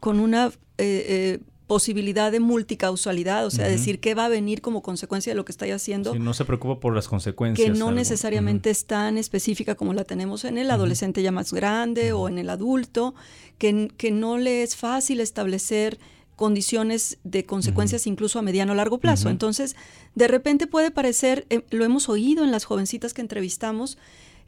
con, 0.00 0.20
una 0.20 0.48
eh, 0.48 0.52
eh, 0.78 1.38
posibilidad 1.68 2.32
de 2.32 2.40
multicausalidad, 2.40 3.46
o 3.46 3.50
sea, 3.50 3.68
decir 3.68 4.00
qué 4.00 4.16
va 4.16 4.24
a 4.24 4.28
venir 4.28 4.60
como 4.60 4.82
consecuencia 4.82 5.30
de 5.30 5.36
lo 5.36 5.44
que 5.44 5.52
está 5.52 5.66
haciendo. 5.72 6.12
Si 6.12 6.18
no 6.18 6.34
se 6.34 6.44
preocupa 6.44 6.80
por 6.80 6.96
las 6.96 7.06
consecuencias. 7.06 7.64
Que 7.70 7.78
no 7.78 7.92
necesariamente 7.92 8.70
es 8.70 8.86
tan 8.86 9.16
específica 9.16 9.76
como 9.76 9.94
la 9.94 10.02
tenemos 10.02 10.44
en 10.44 10.58
el 10.58 10.68
adolescente 10.72 11.22
ya 11.22 11.30
más 11.30 11.52
grande 11.52 12.12
o 12.12 12.28
en 12.28 12.38
el 12.38 12.50
adulto, 12.50 13.14
que, 13.58 13.92
que 13.96 14.10
no 14.10 14.36
le 14.36 14.64
es 14.64 14.74
fácil 14.74 15.20
establecer 15.20 16.00
condiciones 16.34 17.18
de 17.22 17.44
consecuencias 17.44 18.06
incluso 18.06 18.38
a 18.38 18.42
mediano 18.42 18.72
o 18.72 18.74
largo 18.74 18.98
plazo. 18.98 19.28
Entonces, 19.28 19.76
de 20.14 20.26
repente 20.26 20.66
puede 20.66 20.90
parecer, 20.90 21.46
eh, 21.50 21.66
lo 21.68 21.84
hemos 21.84 22.08
oído 22.08 22.44
en 22.44 22.50
las 22.50 22.64
jovencitas 22.64 23.12
que 23.12 23.20
entrevistamos, 23.20 23.98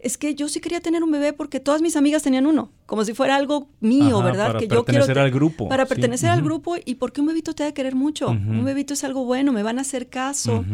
es 0.03 0.19
que 0.19 0.35
yo 0.35 0.49
sí 0.49 0.61
quería 0.61 0.81
tener 0.81 1.03
un 1.05 1.11
bebé 1.13 1.33
porque 1.33 1.61
todas 1.61 1.81
mis 1.81 1.95
amigas 1.95 2.23
tenían 2.23 2.47
uno, 2.47 2.73
como 2.87 3.05
si 3.05 3.15
fuera 3.15 3.37
algo 3.37 3.69
mío, 3.81 4.21
¿verdad? 4.21 4.49
Para 4.49 4.59
que 4.59 4.67
pertenecer 4.67 5.19
al 5.19 5.31
grupo. 5.31 5.69
Para 5.69 5.87
pertenecer 5.87 6.29
al 6.31 6.43
grupo 6.43 6.75
y 6.85 6.97
porque 6.97 7.21
un 7.21 7.29
bebito 7.29 7.55
te 7.55 7.63
ha 7.63 7.67
de 7.67 7.73
querer 7.73 7.95
mucho. 7.95 8.29
Un 8.29 8.65
bebito 8.65 8.95
es 8.95 9.05
algo 9.05 9.25
bueno, 9.25 9.53
me 9.53 9.63
van 9.63 9.79
a 9.79 9.83
hacer 9.83 10.09
caso, 10.09 10.65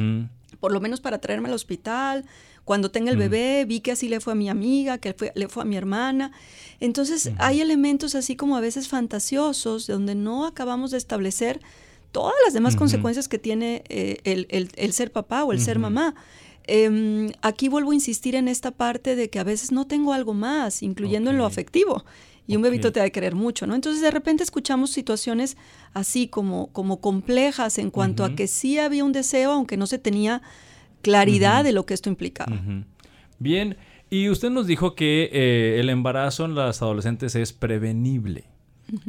por 0.60 0.72
lo 0.72 0.80
menos 0.80 1.00
para 1.00 1.18
traerme 1.18 1.48
al 1.48 1.54
hospital. 1.54 2.24
Cuando 2.64 2.90
tenga 2.90 3.10
el 3.10 3.16
bebé, 3.16 3.64
vi 3.66 3.80
que 3.80 3.92
así 3.92 4.10
le 4.10 4.20
fue 4.20 4.34
a 4.34 4.36
mi 4.36 4.50
amiga, 4.50 4.98
que 4.98 5.14
le 5.34 5.48
fue 5.48 5.62
a 5.62 5.66
mi 5.66 5.76
hermana. 5.76 6.32
Entonces, 6.80 7.30
hay 7.38 7.60
elementos 7.60 8.14
así 8.14 8.34
como 8.34 8.56
a 8.56 8.60
veces 8.60 8.88
fantasiosos, 8.88 9.86
donde 9.86 10.14
no 10.14 10.46
acabamos 10.46 10.90
de 10.90 10.98
establecer 10.98 11.60
todas 12.12 12.34
las 12.44 12.54
demás 12.54 12.76
consecuencias 12.76 13.28
que 13.28 13.38
tiene 13.38 13.84
eh, 13.88 14.18
el, 14.24 14.92
ser 14.92 15.12
papá 15.12 15.44
o 15.44 15.52
el 15.52 15.60
ser 15.60 15.78
mamá. 15.78 16.14
Em, 16.70 17.32
aquí 17.40 17.68
vuelvo 17.68 17.92
a 17.92 17.94
insistir 17.94 18.34
en 18.34 18.46
esta 18.46 18.70
parte 18.70 19.16
de 19.16 19.30
que 19.30 19.38
a 19.38 19.44
veces 19.44 19.72
no 19.72 19.86
tengo 19.86 20.12
algo 20.12 20.34
más, 20.34 20.82
incluyendo 20.82 21.30
en 21.30 21.38
lo 21.38 21.46
afectivo. 21.46 22.04
Y 22.46 22.56
un 22.56 22.62
bebito 22.62 22.92
te 22.92 23.00
ha 23.00 23.02
de 23.02 23.12
querer 23.12 23.34
mucho, 23.34 23.66
¿no? 23.66 23.74
Entonces 23.74 24.02
de 24.02 24.10
repente 24.10 24.42
escuchamos 24.42 24.90
situaciones 24.90 25.56
así 25.92 26.28
como, 26.28 26.68
como 26.72 27.00
complejas 27.00 27.78
en 27.78 27.90
cuanto 27.90 28.24
a 28.24 28.34
que 28.34 28.46
sí 28.46 28.78
había 28.78 29.04
un 29.04 29.12
deseo, 29.12 29.52
aunque 29.52 29.76
no 29.76 29.86
se 29.86 29.98
tenía 29.98 30.42
claridad 31.02 31.64
de 31.64 31.72
lo 31.72 31.86
que 31.86 31.94
esto 31.94 32.08
implicaba. 32.10 32.58
Bien, 33.38 33.76
y 34.10 34.28
usted 34.28 34.50
nos 34.50 34.66
dijo 34.66 34.94
que 34.94 35.30
eh, 35.32 35.80
el 35.80 35.90
embarazo 35.90 36.44
en 36.44 36.54
las 36.54 36.82
adolescentes 36.82 37.34
es 37.34 37.52
prevenible. 37.52 38.44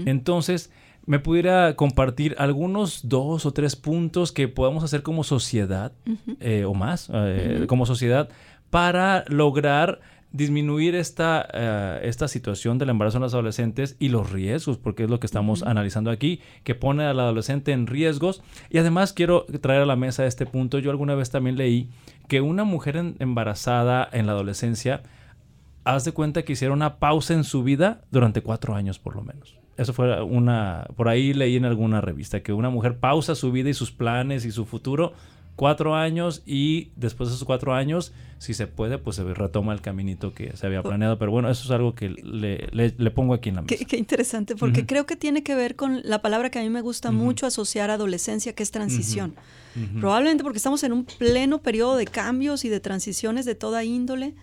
Entonces, 0.05 0.71
¿me 1.09 1.17
pudiera 1.17 1.75
compartir 1.75 2.35
algunos 2.37 3.09
dos 3.09 3.47
o 3.47 3.51
tres 3.51 3.75
puntos 3.75 4.31
que 4.31 4.47
podamos 4.47 4.83
hacer 4.83 5.01
como 5.01 5.23
sociedad, 5.23 5.91
eh, 6.39 6.65
o 6.65 6.75
más, 6.75 7.09
eh, 7.11 7.65
como 7.67 7.87
sociedad, 7.87 8.29
para 8.69 9.25
lograr 9.27 10.01
disminuir 10.31 10.93
esta, 10.93 11.41
esta 12.03 12.27
situación 12.27 12.77
del 12.77 12.91
embarazo 12.91 13.17
en 13.17 13.23
las 13.23 13.33
adolescentes 13.33 13.95
y 13.97 14.09
los 14.09 14.31
riesgos, 14.31 14.77
porque 14.77 15.05
es 15.05 15.09
lo 15.09 15.19
que 15.19 15.25
estamos 15.25 15.63
analizando 15.63 16.11
aquí, 16.11 16.41
que 16.63 16.75
pone 16.75 17.03
al 17.05 17.19
adolescente 17.19 17.71
en 17.71 17.87
riesgos. 17.87 18.43
Y 18.69 18.77
además 18.77 19.11
quiero 19.11 19.47
traer 19.61 19.81
a 19.81 19.87
la 19.87 19.95
mesa 19.95 20.27
este 20.27 20.45
punto. 20.45 20.77
Yo 20.77 20.91
alguna 20.91 21.15
vez 21.15 21.31
también 21.31 21.57
leí 21.57 21.89
que 22.27 22.41
una 22.41 22.65
mujer 22.65 23.15
embarazada 23.17 24.07
en 24.11 24.27
la 24.27 24.33
adolescencia, 24.33 25.01
haz 25.85 26.05
de 26.05 26.11
cuenta 26.11 26.43
que 26.43 26.53
hiciera 26.53 26.71
una 26.71 26.99
pausa 26.99 27.33
en 27.33 27.45
su 27.45 27.63
vida 27.63 28.01
durante 28.11 28.43
cuatro 28.43 28.75
años 28.75 28.99
por 28.99 29.15
lo 29.15 29.23
menos. 29.23 29.59
Eso 29.79 29.93
fue 29.93 30.21
una, 30.21 30.87
por 30.97 31.07
ahí 31.07 31.33
leí 31.33 31.55
en 31.55 31.63
alguna 31.63 32.01
revista, 32.01 32.41
que 32.41 32.51
una 32.51 32.69
mujer 32.69 32.99
pausa 32.99 33.33
su 33.33 33.51
vida 33.51 33.69
y 33.69 33.73
sus 33.73 33.91
planes 33.91 34.43
y 34.43 34.51
su 34.51 34.65
futuro 34.65 35.13
cuatro 35.59 35.93
años 35.93 36.41
y 36.45 36.91
después 36.95 37.27
de 37.27 37.35
esos 37.35 37.45
cuatro 37.45 37.73
años, 37.73 38.13
si 38.37 38.53
se 38.53 38.65
puede, 38.65 38.97
pues 38.97 39.17
se 39.17 39.25
retoma 39.25 39.73
el 39.73 39.81
caminito 39.81 40.33
que 40.33 40.55
se 40.55 40.65
había 40.65 40.81
planeado. 40.81 41.19
Pero 41.19 41.31
bueno, 41.31 41.49
eso 41.49 41.65
es 41.65 41.71
algo 41.71 41.95
que 41.95 42.07
le, 42.07 43.11
pongo 43.11 43.33
aquí 43.33 43.49
en 43.49 43.55
la 43.55 43.61
mesa. 43.63 43.75
Qué, 43.85 43.97
interesante, 43.97 44.55
porque 44.55 44.85
creo 44.85 45.05
que 45.05 45.17
tiene 45.17 45.43
que 45.43 45.55
ver 45.55 45.75
con 45.75 46.01
la 46.05 46.21
palabra 46.21 46.49
que 46.49 46.59
a 46.59 46.61
mí 46.61 46.69
me 46.69 46.79
gusta 46.79 47.11
mucho 47.11 47.45
asociar 47.45 47.89
a 47.89 47.95
adolescencia, 47.95 48.53
que 48.53 48.63
es 48.63 48.71
transición. 48.71 49.35
Probablemente 49.99 50.43
porque 50.43 50.57
estamos 50.57 50.83
en 50.83 50.93
un 50.93 51.03
pleno 51.05 51.61
periodo 51.61 51.97
de 51.97 52.05
cambios 52.05 52.63
y 52.63 52.69
de 52.69 52.79
transiciones 52.79 53.45
de 53.45 53.55
toda 53.55 53.83
índole. 53.83 54.35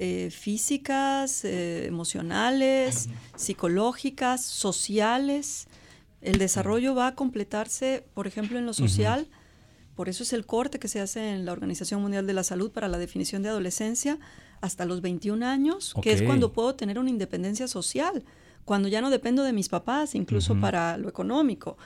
Eh, 0.00 0.30
físicas, 0.32 1.44
eh, 1.44 1.86
emocionales, 1.86 3.08
psicológicas, 3.36 4.44
sociales. 4.44 5.68
El 6.20 6.38
desarrollo 6.38 6.96
va 6.96 7.08
a 7.08 7.14
completarse, 7.14 8.04
por 8.12 8.26
ejemplo, 8.26 8.58
en 8.58 8.66
lo 8.66 8.74
social. 8.74 9.28
Por 9.94 10.08
eso 10.08 10.24
es 10.24 10.32
el 10.32 10.46
corte 10.46 10.80
que 10.80 10.88
se 10.88 11.00
hace 11.00 11.30
en 11.30 11.44
la 11.44 11.52
Organización 11.52 12.02
Mundial 12.02 12.26
de 12.26 12.32
la 12.32 12.42
Salud 12.42 12.72
para 12.72 12.88
la 12.88 12.98
definición 12.98 13.44
de 13.44 13.50
adolescencia 13.50 14.18
hasta 14.60 14.84
los 14.84 15.00
21 15.00 15.46
años, 15.46 15.94
que 16.02 16.12
es 16.12 16.22
cuando 16.22 16.52
puedo 16.52 16.74
tener 16.74 16.98
una 16.98 17.10
independencia 17.10 17.68
social, 17.68 18.24
cuando 18.64 18.88
ya 18.88 19.00
no 19.00 19.10
dependo 19.10 19.44
de 19.44 19.52
mis 19.52 19.68
papás, 19.68 20.16
incluso 20.16 20.58
para 20.58 20.96
lo 20.96 21.08
económico. 21.08 21.76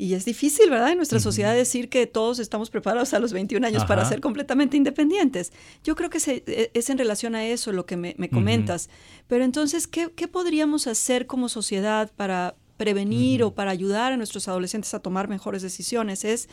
Y 0.00 0.14
es 0.14 0.24
difícil, 0.24 0.70
¿verdad? 0.70 0.92
En 0.92 0.96
nuestra 0.96 1.18
sociedad 1.18 1.52
decir 1.52 1.88
que 1.88 2.06
todos 2.06 2.38
estamos 2.38 2.70
preparados 2.70 3.12
a 3.14 3.18
los 3.18 3.32
21 3.32 3.66
años 3.66 3.84
para 3.84 4.04
ser 4.04 4.20
completamente 4.20 4.76
independientes. 4.76 5.52
Yo 5.82 5.96
creo 5.96 6.08
que 6.08 6.18
e, 6.24 6.70
es 6.72 6.88
en 6.88 6.98
relación 6.98 7.34
a 7.34 7.44
eso 7.44 7.72
lo 7.72 7.84
que 7.84 7.96
me, 7.96 8.14
comentas. 8.30 8.90
Pero 9.26 9.44
entonces, 9.44 9.88
¿qué, 9.88 10.08
podríamos 10.28 10.86
hacer 10.86 11.26
como 11.26 11.48
sociedad 11.48 12.12
para 12.14 12.54
prevenir 12.76 13.42
o 13.42 13.54
para 13.54 13.72
ayudar 13.72 14.12
a 14.12 14.16
nuestros 14.16 14.46
adolescentes 14.46 14.94
a 14.94 15.00
tomar 15.00 15.26
mejores 15.26 15.62
decisiones? 15.62 16.24
Es, 16.24 16.48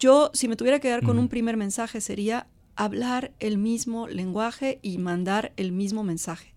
yo, 0.00 0.32
si 0.34 0.48
me 0.48 0.56
tuviera 0.56 0.80
que 0.80 0.90
dar 0.90 1.04
con 1.04 1.20
un 1.20 1.28
primer 1.28 1.56
mensaje, 1.56 2.00
sería 2.00 2.48
hablar 2.74 3.32
el 3.38 3.56
mismo 3.56 4.08
lenguaje 4.08 4.80
y 4.82 4.98
mandar 4.98 5.52
el 5.56 5.70
mismo 5.70 6.02
mensaje. 6.02 6.54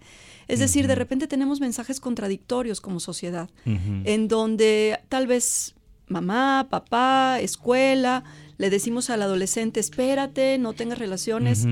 Es 0.47 0.59
decir, 0.59 0.87
de 0.87 0.95
repente 0.95 1.27
tenemos 1.27 1.59
mensajes 1.59 1.99
contradictorios 1.99 2.81
como 2.81 2.99
sociedad, 2.99 3.51
en 3.65 4.27
donde 4.27 4.99
tal 5.09 5.27
vez 5.27 5.75
mamá, 6.07 6.67
papá, 6.69 7.39
escuela, 7.39 8.23
le 8.57 8.69
decimos 8.69 9.09
al 9.09 9.21
adolescente, 9.21 9.79
espérate, 9.79 10.57
no 10.57 10.73
tengas 10.73 10.99
relaciones. 10.99 11.65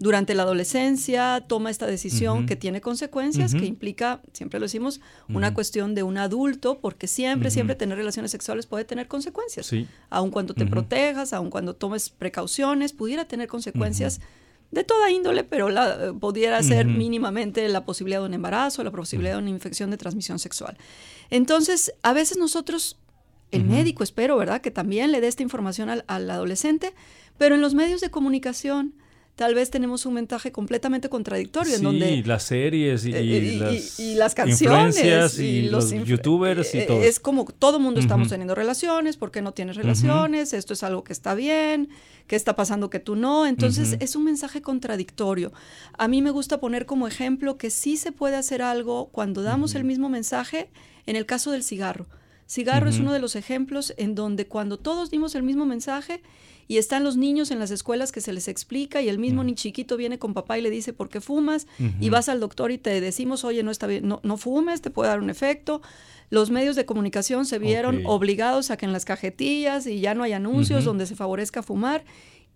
Durante 0.00 0.36
la 0.36 0.44
adolescencia 0.44 1.44
toma 1.48 1.70
esta 1.70 1.86
decisión 1.86 2.46
que 2.46 2.54
tiene 2.54 2.80
consecuencias, 2.80 3.54
que 3.54 3.66
implica, 3.66 4.22
siempre 4.32 4.60
lo 4.60 4.66
decimos, 4.66 5.00
una 5.28 5.52
cuestión 5.54 5.96
de 5.96 6.04
un 6.04 6.18
adulto, 6.18 6.78
porque 6.80 7.08
siempre, 7.08 7.50
siempre 7.50 7.74
tener 7.74 7.98
relaciones 7.98 8.30
sexuales 8.30 8.66
puede 8.66 8.84
tener 8.84 9.08
consecuencias. 9.08 9.66
Sí. 9.66 9.88
Aun 10.08 10.30
cuando 10.30 10.54
te 10.54 10.66
protejas, 10.66 11.32
aun 11.32 11.50
cuando 11.50 11.74
tomes 11.74 12.10
precauciones, 12.10 12.92
pudiera 12.92 13.24
tener 13.26 13.48
consecuencias 13.48 14.20
de 14.70 14.84
toda 14.84 15.10
índole, 15.10 15.44
pero 15.44 15.70
la, 15.70 16.12
pudiera 16.20 16.62
ser 16.62 16.86
mínimamente 16.86 17.66
la 17.68 17.84
posibilidad 17.84 18.20
de 18.20 18.26
un 18.26 18.34
embarazo, 18.34 18.84
la 18.84 18.90
posibilidad 18.90 19.34
de 19.34 19.38
una 19.38 19.50
infección 19.50 19.90
de 19.90 19.96
transmisión 19.96 20.38
sexual. 20.38 20.76
Entonces, 21.30 21.92
a 22.02 22.12
veces 22.12 22.38
nosotros 22.38 22.98
el 23.50 23.64
médico, 23.64 24.02
espero, 24.02 24.36
¿verdad? 24.36 24.60
Que 24.60 24.70
también 24.70 25.12
le 25.12 25.20
dé 25.20 25.28
esta 25.28 25.42
información 25.42 25.88
al, 25.88 26.04
adolescente, 26.30 26.92
pero 27.38 27.54
en 27.54 27.60
los 27.60 27.74
medios 27.74 28.00
de 28.00 28.10
comunicación 28.10 28.94
tal 29.36 29.54
vez 29.54 29.70
tenemos 29.70 30.04
un 30.04 30.14
mensaje 30.14 30.50
completamente 30.50 31.08
contradictorio. 31.08 31.70
Sí, 31.70 31.78
en 31.78 31.84
donde, 31.84 32.22
las 32.26 32.42
series 32.42 33.06
y, 33.06 33.12
eh, 33.14 34.14
las, 34.16 34.34
canciones 34.34 35.38
y, 35.38 35.62
los 35.68 35.92
youtubers 35.92 36.74
y 36.74 36.80
eh, 36.80 36.82
todo. 36.82 37.02
Es 37.02 37.20
como 37.20 37.44
todo 37.44 37.78
mundo 37.78 38.00
estamos 38.00 38.28
teniendo 38.28 38.56
relaciones, 38.56 39.16
¿por 39.16 39.30
qué 39.30 39.40
no 39.40 39.52
tienes 39.52 39.76
relaciones? 39.76 40.52
Esto 40.52 40.72
es 40.72 40.82
algo 40.82 41.04
que 41.04 41.12
está 41.12 41.34
bien, 41.34 41.88
¿qué 42.26 42.34
está 42.34 42.56
pasando 42.56 42.90
que 42.90 42.98
tú 42.98 43.14
no? 43.14 43.46
Entonces 43.46 43.96
es 44.00 44.16
un 44.16 44.24
mensaje 44.24 44.60
contradictorio. 44.60 45.52
A 45.96 46.08
mí 46.08 46.20
me 46.20 46.32
gusta 46.32 46.58
poner 46.58 46.84
como 46.84 47.06
ejemplo 47.06 47.58
que 47.58 47.70
sí 47.70 47.96
se 47.96 48.10
puede 48.10 48.34
hacer 48.34 48.60
algo 48.60 49.08
cuando 49.12 49.42
damos 49.42 49.76
el 49.76 49.84
mismo 49.84 50.08
mensaje 50.08 50.68
en 51.06 51.14
el 51.14 51.26
caso 51.26 51.52
del 51.52 51.62
cigarro 51.62 52.08
Cigarro 52.48 52.88
es 52.88 52.98
uno 52.98 53.12
de 53.12 53.18
los 53.18 53.36
ejemplos 53.36 53.92
en 53.98 54.14
donde 54.14 54.46
cuando 54.46 54.78
todos 54.78 55.10
dimos 55.10 55.34
el 55.34 55.42
mismo 55.42 55.66
mensaje 55.66 56.22
y 56.66 56.78
están 56.78 57.04
los 57.04 57.18
niños 57.18 57.50
en 57.50 57.58
las 57.58 57.70
escuelas 57.70 58.10
que 58.10 58.22
se 58.22 58.32
les 58.32 58.48
explica 58.48 59.02
y 59.02 59.10
el 59.10 59.18
mismo 59.18 59.44
ni 59.44 59.54
chiquito 59.54 59.98
viene 59.98 60.18
con 60.18 60.32
papá 60.32 60.58
y 60.58 60.62
le 60.62 60.70
dice, 60.70 60.94
¿por 60.94 61.10
qué 61.10 61.20
fumas? 61.20 61.66
Y 62.00 62.08
vas 62.08 62.30
al 62.30 62.40
doctor 62.40 62.70
y 62.70 62.78
te 62.78 63.00
decimos, 63.02 63.44
oye, 63.44 63.62
no 63.62 63.70
está 63.70 63.86
bien, 63.86 64.08
no, 64.08 64.20
no 64.22 64.38
fumes, 64.38 64.80
te 64.80 64.90
puede 64.90 65.10
dar 65.10 65.20
un 65.20 65.28
efecto. 65.28 65.82
Los 66.30 66.50
medios 66.50 66.74
de 66.74 66.86
comunicación 66.86 67.44
se 67.44 67.58
vieron 67.58 68.06
obligados 68.06 68.70
a 68.70 68.78
que 68.78 68.86
en 68.86 68.92
las 68.92 69.04
cajetillas 69.04 69.86
y 69.86 70.00
ya 70.00 70.14
no 70.14 70.22
hay 70.22 70.32
anuncios 70.32 70.84
donde 70.84 71.06
se 71.06 71.16
favorezca 71.16 71.62
fumar. 71.62 72.04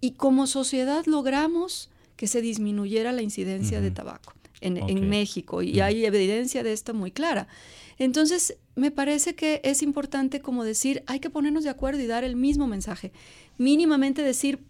Y 0.01 0.13
como 0.13 0.47
sociedad 0.47 1.05
logramos 1.05 1.91
que 2.17 2.27
se 2.27 2.41
disminuyera 2.41 3.13
la 3.13 3.23
incidencia 3.23 3.81
de 3.83 3.91
tabaco 3.91 4.33
en, 4.63 5.09
México. 5.09 5.63
Y 5.63 5.81
hay 5.81 6.05
evidencia 6.05 6.63
de 6.63 6.73
esto 6.73 6.95
muy 6.95 7.11
clara. 7.11 7.49
Entonces, 8.03 8.57
me 8.75 8.91
parece 8.91 9.37
que 9.37 9.61
es 9.63 9.81
importante 9.81 10.41
como 10.41 10.65
decir, 10.65 11.05
hay 11.07 11.21
que 11.21 11.31
ponernos 11.31 11.63
de 11.63 11.71
acuerdo 11.71 12.01
y 12.01 12.09
dar 12.09 12.25
el 12.25 12.35
mismo 12.35 12.67
mensaje. 12.67 13.13
Mínimamente 13.59 14.23
decir, 14.23 14.65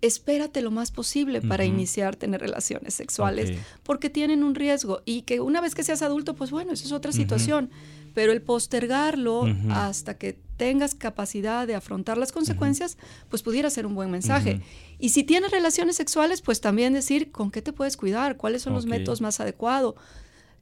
espérate 0.00 0.62
lo 0.62 0.70
más 0.70 0.90
posible 0.90 1.42
para 1.42 1.66
iniciar 1.66 2.16
tener 2.16 2.40
relaciones 2.40 2.94
sexuales, 2.94 3.52
porque 3.82 4.08
tienen 4.08 4.42
un 4.42 4.54
riesgo. 4.54 5.02
Y 5.04 5.22
que 5.22 5.40
una 5.40 5.60
vez 5.60 5.74
que 5.74 5.82
seas 5.82 6.00
adulto, 6.00 6.34
pues 6.34 6.50
bueno, 6.50 6.72
eso 6.72 6.86
es 6.86 6.92
otra 6.92 7.12
situación, 7.12 7.68
pero 8.14 8.32
el 8.32 8.40
postergarlo 8.40 9.44
hasta 9.68 10.16
que 10.16 10.38
tengas 10.56 10.94
capacidad 10.94 11.66
de 11.66 11.74
afrontar 11.74 12.16
las 12.16 12.32
consecuencias, 12.32 12.96
pues 13.28 13.42
pudiera 13.42 13.68
ser 13.68 13.84
un 13.84 13.96
buen 13.96 14.10
mensaje. 14.10 14.62
Y 14.98 15.10
si 15.10 15.24
tienes 15.24 15.50
relaciones 15.50 15.96
sexuales, 15.96 16.40
pues 16.40 16.62
también 16.62 16.94
decir 16.94 17.32
con 17.32 17.50
qué 17.50 17.60
te 17.60 17.74
puedes 17.74 17.98
cuidar, 17.98 18.38
cuáles 18.38 18.62
son 18.62 18.72
los 18.72 18.86
métodos 18.86 19.20
más 19.20 19.40
adecuados 19.40 19.96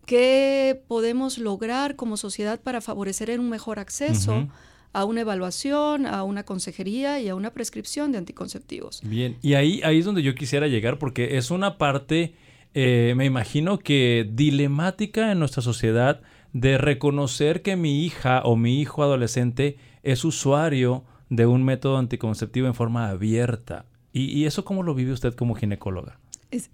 qué 0.06 0.80
podemos 0.88 1.38
lograr 1.38 1.96
como 1.96 2.16
sociedad 2.16 2.60
para 2.60 2.80
favorecer 2.80 3.38
un 3.38 3.50
mejor 3.50 3.78
acceso 3.78 4.48
a 4.92 5.04
una 5.04 5.20
evaluación, 5.20 6.06
a 6.06 6.22
una 6.22 6.44
consejería 6.44 7.20
y 7.20 7.28
a 7.28 7.34
una 7.34 7.52
prescripción 7.52 8.12
de 8.12 8.18
anticonceptivos. 8.18 9.02
Bien, 9.04 9.36
y 9.42 9.54
ahí, 9.54 9.82
ahí 9.84 9.98
es 9.98 10.04
donde 10.06 10.22
yo 10.22 10.34
quisiera 10.34 10.68
llegar 10.68 10.98
porque 10.98 11.36
es 11.36 11.50
una 11.50 11.76
parte, 11.76 12.34
eh, 12.72 13.12
me 13.16 13.26
imagino 13.26 13.78
que 13.78 14.26
dilemática 14.32 15.32
en 15.32 15.38
nuestra 15.38 15.62
sociedad 15.62 16.22
de 16.54 16.78
reconocer 16.78 17.60
que 17.60 17.76
mi 17.76 18.06
hija 18.06 18.40
o 18.44 18.56
mi 18.56 18.80
hijo 18.80 19.02
adolescente 19.02 19.76
es 20.02 20.24
usuario 20.24 21.04
de 21.28 21.44
un 21.44 21.64
método 21.64 21.98
anticonceptivo 21.98 22.66
en 22.66 22.74
forma 22.74 23.10
abierta. 23.10 23.84
¿Y, 24.12 24.30
y 24.30 24.46
eso 24.46 24.64
cómo 24.64 24.82
lo 24.82 24.94
vive 24.94 25.12
usted 25.12 25.34
como 25.34 25.56
ginecóloga? 25.56 26.18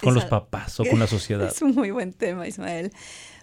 Con 0.03 0.15
los 0.15 0.25
papás 0.27 0.79
o 0.81 0.85
con 0.91 0.99
la 0.99 1.07
sociedad. 1.07 1.49
Es 1.49 1.63
un 1.63 1.75
muy 1.75 1.91
buen 1.91 2.13
tema, 2.13 2.47
Ismael. 2.47 2.93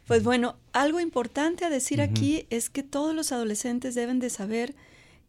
Pues 0.07 0.23
bueno, 0.23 0.57
algo 0.73 0.99
importante 0.99 1.65
a 1.65 1.69
decir 1.69 2.01
aquí 2.01 2.47
es 2.49 2.69
que 2.69 2.83
todos 2.83 3.13
los 3.13 3.31
adolescentes 3.31 3.93
deben 3.95 4.19
de 4.19 4.29
saber 4.29 4.75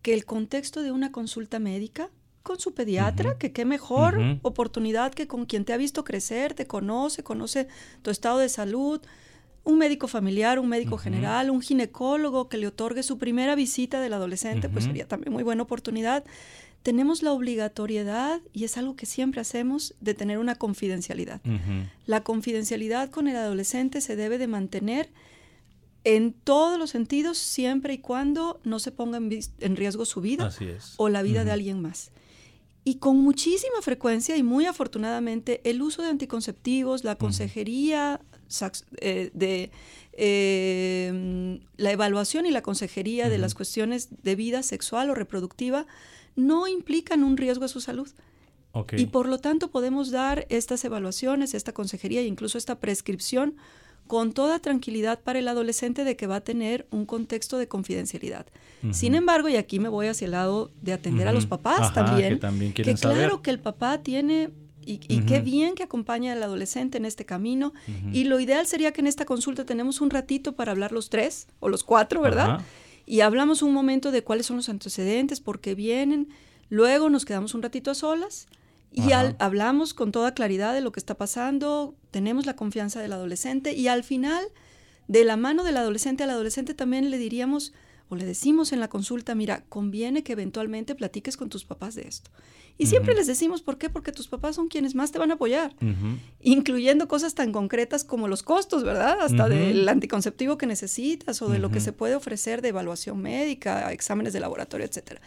que 0.02 0.14
el 0.14 0.24
contexto 0.24 0.82
de 0.82 0.90
una 0.90 1.12
consulta 1.12 1.58
médica 1.58 2.10
con 2.42 2.58
su 2.58 2.72
pediatra, 2.72 3.36
que 3.36 3.52
qué 3.52 3.66
mejor 3.66 4.38
oportunidad 4.42 5.12
que 5.12 5.26
con 5.26 5.44
quien 5.44 5.66
te 5.66 5.74
ha 5.74 5.76
visto 5.76 6.04
crecer, 6.04 6.54
te 6.54 6.66
conoce, 6.66 7.22
conoce 7.22 7.68
tu 8.00 8.10
estado 8.10 8.38
de 8.38 8.48
salud, 8.48 9.02
un 9.64 9.78
médico 9.78 10.08
familiar, 10.08 10.58
un 10.58 10.68
médico 10.68 10.96
general, 10.96 11.50
un 11.50 11.60
ginecólogo 11.60 12.48
que 12.48 12.56
le 12.56 12.66
otorgue 12.66 13.02
su 13.02 13.18
primera 13.18 13.54
visita 13.54 14.00
del 14.00 14.14
adolescente, 14.14 14.68
pues 14.70 14.86
sería 14.86 15.06
también 15.06 15.32
muy 15.32 15.42
buena 15.42 15.62
oportunidad 15.62 16.24
tenemos 16.82 17.22
la 17.22 17.32
obligatoriedad, 17.32 18.40
y 18.52 18.64
es 18.64 18.76
algo 18.78 18.96
que 18.96 19.06
siempre 19.06 19.40
hacemos, 19.40 19.94
de 20.00 20.14
tener 20.14 20.38
una 20.38 20.54
confidencialidad. 20.54 21.40
La 22.06 22.22
confidencialidad 22.22 23.10
con 23.10 23.28
el 23.28 23.36
adolescente 23.36 24.00
se 24.00 24.16
debe 24.16 24.38
de 24.38 24.46
mantener 24.46 25.10
en 26.04 26.32
todos 26.32 26.78
los 26.78 26.90
sentidos, 26.90 27.36
siempre 27.36 27.94
y 27.94 27.98
cuando 27.98 28.60
no 28.64 28.78
se 28.78 28.92
ponga 28.92 29.18
en, 29.18 29.76
riesgo 29.76 30.06
su 30.06 30.22
vida 30.22 30.50
o 30.96 31.08
la 31.10 31.22
vida 31.22 31.44
de 31.44 31.50
alguien 31.50 31.82
más. 31.82 32.10
Y 32.82 32.94
con 32.94 33.18
muchísima 33.18 33.82
frecuencia 33.82 34.38
y 34.38 34.42
muy 34.42 34.64
afortunadamente, 34.64 35.60
el 35.68 35.82
uso 35.82 36.00
de 36.00 36.08
anticonceptivos, 36.08 37.04
la 37.04 37.16
consejería 37.16 38.22
eh, 39.02 39.30
de 39.34 39.70
eh, 40.14 41.60
la 41.76 41.92
evaluación 41.92 42.46
y 42.46 42.50
la 42.50 42.62
consejería 42.62 43.28
de 43.28 43.36
las 43.36 43.54
cuestiones 43.54 44.08
de 44.22 44.34
vida 44.34 44.62
sexual 44.62 45.10
o 45.10 45.14
reproductiva 45.14 45.86
no 46.36 46.66
implican 46.68 47.24
un 47.24 47.36
riesgo 47.36 47.64
a 47.64 47.68
su 47.68 47.80
salud. 47.80 48.08
Y 48.96 49.06
por 49.06 49.28
lo 49.28 49.38
tanto 49.38 49.70
podemos 49.70 50.10
dar 50.10 50.46
estas 50.48 50.84
evaluaciones, 50.84 51.54
esta 51.54 51.72
consejería 51.72 52.20
e 52.20 52.26
incluso 52.26 52.56
esta 52.56 52.78
prescripción 52.78 53.56
con 54.06 54.32
toda 54.32 54.58
tranquilidad 54.58 55.20
para 55.20 55.38
el 55.38 55.48
adolescente 55.48 56.04
de 56.04 56.16
que 56.16 56.26
va 56.26 56.36
a 56.36 56.40
tener 56.40 56.86
un 56.90 57.06
contexto 57.06 57.58
de 57.58 57.68
confidencialidad. 57.68 58.46
Sin 58.92 59.14
embargo, 59.14 59.48
y 59.48 59.56
aquí 59.56 59.78
me 59.78 59.88
voy 59.88 60.06
hacia 60.06 60.24
el 60.24 60.30
lado 60.32 60.70
de 60.80 60.92
atender 60.92 61.28
a 61.28 61.32
los 61.32 61.46
papás 61.46 61.92
también, 61.92 62.40
que, 62.72 62.94
claro 62.94 63.42
que 63.42 63.50
el 63.50 63.60
papá 63.60 64.02
tiene 64.02 64.50
y, 64.84 64.98
qué 64.98 65.40
bien 65.40 65.74
que 65.74 65.82
acompaña 65.82 66.32
al 66.32 66.42
adolescente 66.42 66.98
en 66.98 67.04
este 67.04 67.24
camino. 67.24 67.72
Y 68.12 68.24
lo 68.24 68.40
ideal 68.40 68.66
sería 68.66 68.92
que 68.92 69.00
en 69.00 69.06
esta 69.06 69.24
consulta 69.24 69.64
tenemos 69.64 70.00
un 70.00 70.10
ratito 70.10 70.54
para 70.54 70.72
hablar 70.72 70.92
los 70.92 71.10
tres 71.10 71.46
o 71.60 71.68
los 71.68 71.84
cuatro, 71.84 72.20
¿verdad? 72.20 72.62
Y 73.10 73.22
hablamos 73.22 73.62
un 73.62 73.74
momento 73.74 74.12
de 74.12 74.22
cuáles 74.22 74.46
son 74.46 74.58
los 74.58 74.68
antecedentes, 74.68 75.40
por 75.40 75.60
qué 75.60 75.74
vienen, 75.74 76.28
luego 76.68 77.10
nos 77.10 77.24
quedamos 77.24 77.54
un 77.54 77.62
ratito 77.62 77.90
a 77.90 77.96
solas 77.96 78.46
y 78.92 79.10
hablamos 79.10 79.94
con 79.94 80.12
toda 80.12 80.32
claridad 80.32 80.72
de 80.74 80.80
lo 80.80 80.92
que 80.92 81.00
está 81.00 81.16
pasando, 81.16 81.96
tenemos 82.12 82.46
la 82.46 82.54
confianza 82.54 83.00
del 83.00 83.12
adolescente 83.12 83.72
y 83.72 83.88
al 83.88 84.04
final, 84.04 84.44
de 85.08 85.24
la 85.24 85.36
mano 85.36 85.64
del 85.64 85.78
adolescente 85.78 86.22
al 86.22 86.30
adolescente 86.30 86.72
también 86.72 87.10
le 87.10 87.18
diríamos 87.18 87.72
o 88.10 88.16
le 88.16 88.26
decimos 88.26 88.72
en 88.72 88.80
la 88.80 88.88
consulta, 88.88 89.34
mira, 89.34 89.62
conviene 89.68 90.24
que 90.24 90.32
eventualmente 90.32 90.96
platiques 90.96 91.36
con 91.36 91.48
tus 91.48 91.64
papás 91.64 91.94
de 91.94 92.02
esto. 92.08 92.30
Y 92.76 92.86
siempre 92.86 93.14
les 93.14 93.26
decimos, 93.26 93.62
¿por 93.62 93.78
qué? 93.78 93.88
Porque 93.88 94.10
tus 94.10 94.26
papás 94.26 94.56
son 94.56 94.68
quienes 94.68 94.94
más 94.94 95.12
te 95.12 95.18
van 95.18 95.30
a 95.30 95.34
apoyar, 95.34 95.76
incluyendo 96.40 97.08
cosas 97.08 97.34
tan 97.34 97.52
concretas 97.52 98.04
como 98.04 98.26
los 98.26 98.42
costos, 98.42 98.82
¿verdad? 98.84 99.20
Hasta 99.20 99.48
del 99.48 99.88
anticonceptivo 99.88 100.58
que 100.58 100.66
necesitas 100.66 101.40
o 101.40 101.48
de 101.48 101.58
lo 101.58 101.70
que 101.70 101.78
se 101.78 101.92
puede 101.92 102.16
ofrecer 102.16 102.62
de 102.62 102.70
evaluación 102.70 103.20
médica, 103.20 103.92
exámenes 103.92 104.32
de 104.32 104.40
laboratorio, 104.40 104.86
etcétera. 104.86 105.20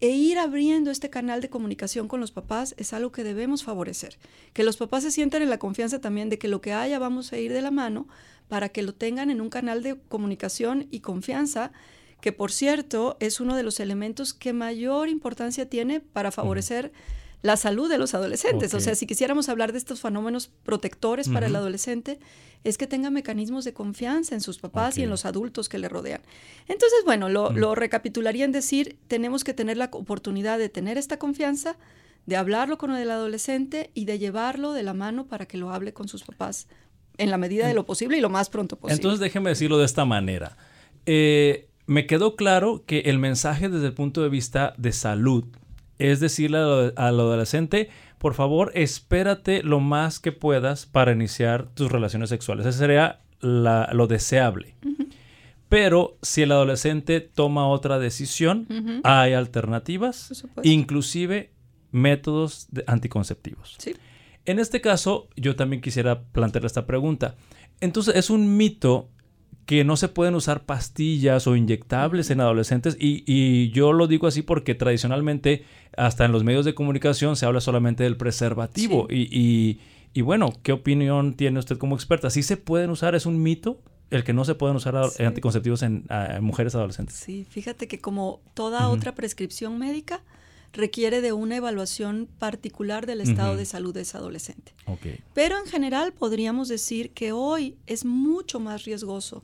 E 0.00 0.08
ir 0.08 0.38
abriendo 0.38 0.90
este 0.90 1.08
canal 1.08 1.40
de 1.40 1.48
comunicación 1.48 2.08
con 2.08 2.20
los 2.20 2.32
papás 2.32 2.74
es 2.76 2.92
algo 2.92 3.12
que 3.12 3.24
debemos 3.24 3.62
favorecer. 3.62 4.18
Que 4.52 4.64
los 4.64 4.76
papás 4.76 5.04
se 5.04 5.10
sientan 5.10 5.42
en 5.42 5.50
la 5.50 5.58
confianza 5.58 6.00
también 6.00 6.28
de 6.28 6.38
que 6.38 6.48
lo 6.48 6.60
que 6.60 6.72
haya 6.72 6.98
vamos 6.98 7.32
a 7.32 7.38
ir 7.38 7.52
de 7.52 7.62
la 7.62 7.70
mano 7.70 8.08
para 8.48 8.68
que 8.68 8.82
lo 8.82 8.94
tengan 8.94 9.30
en 9.30 9.40
un 9.40 9.48
canal 9.48 9.82
de 9.82 9.96
comunicación 10.08 10.86
y 10.90 11.00
confianza 11.00 11.72
que 12.20 12.32
por 12.32 12.52
cierto 12.52 13.16
es 13.20 13.40
uno 13.40 13.56
de 13.56 13.62
los 13.62 13.80
elementos 13.80 14.34
que 14.34 14.52
mayor 14.52 15.08
importancia 15.08 15.68
tiene 15.68 16.00
para 16.00 16.30
favorecer 16.30 16.92
la 17.42 17.56
salud 17.56 17.88
de 17.88 17.98
los 17.98 18.14
adolescentes. 18.14 18.74
O 18.74 18.80
sea, 18.80 18.94
si 18.94 19.06
quisiéramos 19.06 19.48
hablar 19.48 19.72
de 19.72 19.78
estos 19.78 20.00
fenómenos 20.00 20.50
protectores 20.64 21.28
para 21.28 21.46
el 21.46 21.56
adolescente, 21.56 22.18
es 22.64 22.78
que 22.78 22.86
tenga 22.86 23.10
mecanismos 23.10 23.64
de 23.64 23.72
confianza 23.72 24.34
en 24.34 24.40
sus 24.40 24.58
papás 24.58 24.98
y 24.98 25.02
en 25.02 25.10
los 25.10 25.24
adultos 25.24 25.68
que 25.68 25.78
le 25.78 25.88
rodean. 25.88 26.20
Entonces, 26.66 26.98
bueno, 27.04 27.28
lo, 27.28 27.52
lo 27.52 27.74
recapitularía 27.74 28.44
en 28.44 28.52
decir, 28.52 28.98
tenemos 29.06 29.44
que 29.44 29.54
tener 29.54 29.76
la 29.76 29.90
oportunidad 29.92 30.58
de 30.58 30.68
tener 30.68 30.98
esta 30.98 31.18
confianza, 31.18 31.76
de 32.26 32.36
hablarlo 32.36 32.78
con 32.78 32.90
el 32.96 33.10
adolescente 33.10 33.90
y 33.94 34.06
de 34.06 34.18
llevarlo 34.18 34.72
de 34.72 34.82
la 34.82 34.94
mano 34.94 35.26
para 35.26 35.46
que 35.46 35.58
lo 35.58 35.70
hable 35.70 35.92
con 35.92 36.08
sus 36.08 36.24
papás 36.24 36.66
en 37.18 37.30
la 37.30 37.38
medida 37.38 37.68
de 37.68 37.74
lo 37.74 37.86
posible 37.86 38.18
y 38.18 38.20
lo 38.20 38.30
más 38.30 38.50
pronto 38.50 38.76
posible. 38.76 38.96
Entonces, 38.96 39.20
déjeme 39.20 39.50
decirlo 39.50 39.78
de 39.78 39.84
esta 39.84 40.04
manera. 40.04 40.56
Eh, 41.06 41.65
me 41.86 42.06
quedó 42.06 42.36
claro 42.36 42.84
que 42.86 43.00
el 43.00 43.18
mensaje 43.18 43.68
desde 43.68 43.86
el 43.86 43.94
punto 43.94 44.22
de 44.22 44.28
vista 44.28 44.74
de 44.76 44.92
salud 44.92 45.44
es 45.98 46.20
decirle 46.20 46.58
al 46.58 46.94
adolescente, 46.96 47.88
por 48.18 48.34
favor, 48.34 48.70
espérate 48.74 49.62
lo 49.62 49.80
más 49.80 50.18
que 50.20 50.32
puedas 50.32 50.86
para 50.86 51.12
iniciar 51.12 51.68
tus 51.74 51.90
relaciones 51.90 52.28
sexuales. 52.28 52.66
Ese 52.66 52.78
sería 52.78 53.20
lo 53.40 54.06
deseable. 54.06 54.74
Pero 55.68 56.16
si 56.22 56.42
el 56.42 56.52
adolescente 56.52 57.20
toma 57.20 57.68
otra 57.68 57.98
decisión, 57.98 58.66
hay 59.04 59.32
alternativas, 59.32 60.44
inclusive 60.62 61.50
métodos 61.92 62.68
anticonceptivos. 62.86 63.76
En 64.44 64.58
este 64.58 64.80
caso, 64.80 65.28
yo 65.36 65.56
también 65.56 65.82
quisiera 65.82 66.22
plantearle 66.22 66.66
esta 66.66 66.86
pregunta. 66.86 67.34
Entonces, 67.80 68.14
es 68.16 68.30
un 68.30 68.56
mito 68.56 69.08
que 69.66 69.82
no 69.82 69.96
se 69.96 70.08
pueden 70.08 70.36
usar 70.36 70.64
pastillas 70.64 71.48
o 71.48 71.56
inyectables 71.56 72.30
en 72.30 72.40
adolescentes 72.40 72.96
y, 72.98 73.70
yo 73.72 73.92
lo 73.92 74.06
digo 74.06 74.28
así 74.28 74.42
porque 74.42 74.76
tradicionalmente 74.76 75.64
hasta 75.96 76.24
en 76.24 76.32
los 76.32 76.44
medios 76.44 76.64
de 76.64 76.74
comunicación 76.74 77.36
se 77.36 77.46
habla 77.46 77.60
solamente 77.60 78.04
del 78.04 78.16
preservativo 78.16 79.08
y, 79.10 79.80
y, 80.14 80.20
bueno, 80.22 80.52
¿qué 80.62 80.72
opinión 80.72 81.34
tiene 81.34 81.58
usted 81.58 81.76
como 81.78 81.96
experta? 81.96 82.30
¿Sí 82.30 82.42
se 82.42 82.56
pueden 82.56 82.90
usar? 82.90 83.14
¿Es 83.14 83.26
un 83.26 83.42
mito? 83.42 83.82
el 84.08 84.22
que 84.22 84.32
no 84.32 84.44
se 84.44 84.54
pueden 84.54 84.76
usar 84.76 84.94
anticonceptivos 85.18 85.82
en, 85.82 86.04
mujeres 86.40 86.76
adolescentes. 86.76 87.16
Sí, 87.16 87.44
fíjate 87.50 87.88
que 87.88 87.98
como 87.98 88.40
toda 88.54 88.88
otra 88.88 89.16
prescripción 89.16 89.80
médica 89.80 90.22
requiere 90.72 91.20
de 91.20 91.32
una 91.32 91.56
evaluación 91.56 92.28
particular 92.38 93.06
del 93.06 93.20
estado 93.20 93.56
de 93.56 93.64
salud 93.64 93.92
de 93.92 94.02
ese 94.02 94.16
adolescente. 94.16 94.74
Pero 95.34 95.58
en 95.58 95.66
general 95.66 96.12
podríamos 96.12 96.68
decir 96.68 97.10
que 97.10 97.32
hoy 97.32 97.76
es 97.86 98.04
mucho 98.04 98.60
más 98.60 98.84
riesgoso 98.84 99.42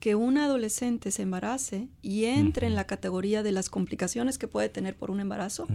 que 0.00 0.14
un 0.14 0.36
adolescente 0.38 1.10
se 1.10 1.22
embarace 1.22 1.88
y 2.02 2.24
entre 2.24 2.66
en 2.66 2.74
la 2.74 2.86
categoría 2.86 3.42
de 3.42 3.52
las 3.52 3.70
complicaciones 3.70 4.38
que 4.38 4.48
puede 4.48 4.68
tener 4.68 4.96
por 4.96 5.10
un 5.10 5.20
embarazo, 5.20 5.66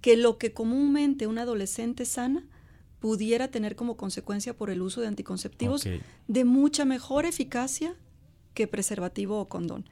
que 0.00 0.16
lo 0.16 0.38
que 0.38 0.52
comúnmente 0.52 1.26
un 1.26 1.38
adolescente 1.38 2.04
sana 2.04 2.46
pudiera 3.00 3.48
tener 3.48 3.76
como 3.76 3.96
consecuencia 3.96 4.56
por 4.56 4.70
el 4.70 4.82
uso 4.82 5.00
de 5.00 5.08
anticonceptivos 5.08 5.86
de 6.26 6.44
mucha 6.44 6.84
mejor 6.84 7.26
eficacia 7.26 7.94
que 8.54 8.66
preservativo 8.66 9.38
o 9.38 9.48
condón. 9.48 9.88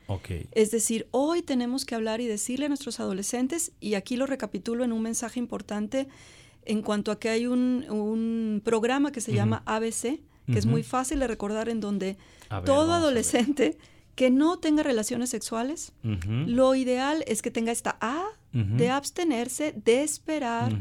Es 0.50 0.72
decir, 0.72 1.06
hoy 1.12 1.42
tenemos 1.42 1.84
que 1.84 1.94
hablar 1.94 2.20
y 2.20 2.26
decirle 2.26 2.66
a 2.66 2.68
nuestros 2.68 2.98
adolescentes, 2.98 3.72
y 3.78 3.94
aquí 3.94 4.16
lo 4.16 4.26
recapitulo 4.26 4.82
en 4.82 4.92
un 4.92 5.02
mensaje 5.02 5.38
importante 5.38 6.08
en 6.64 6.82
cuanto 6.82 7.12
a 7.12 7.20
que 7.20 7.28
hay 7.28 7.46
un, 7.46 8.60
programa 8.64 9.12
que 9.12 9.20
se 9.20 9.32
llama 9.32 9.62
ABC, 9.66 10.20
que 10.46 10.58
es 10.58 10.66
muy 10.66 10.82
fácil 10.82 11.18
de 11.18 11.26
recordar, 11.26 11.68
en 11.68 11.80
donde 11.80 12.16
todo 12.64 12.92
adolescente 12.92 13.78
que 14.14 14.30
no 14.30 14.58
tenga 14.58 14.82
relaciones 14.82 15.30
sexuales, 15.30 15.92
lo 16.02 16.74
ideal 16.74 17.24
es 17.26 17.42
que 17.42 17.50
tenga 17.50 17.72
esta 17.72 17.96
A 18.00 18.24
de 18.52 18.88
abstenerse, 18.90 19.74
de 19.84 20.02
esperar, 20.02 20.74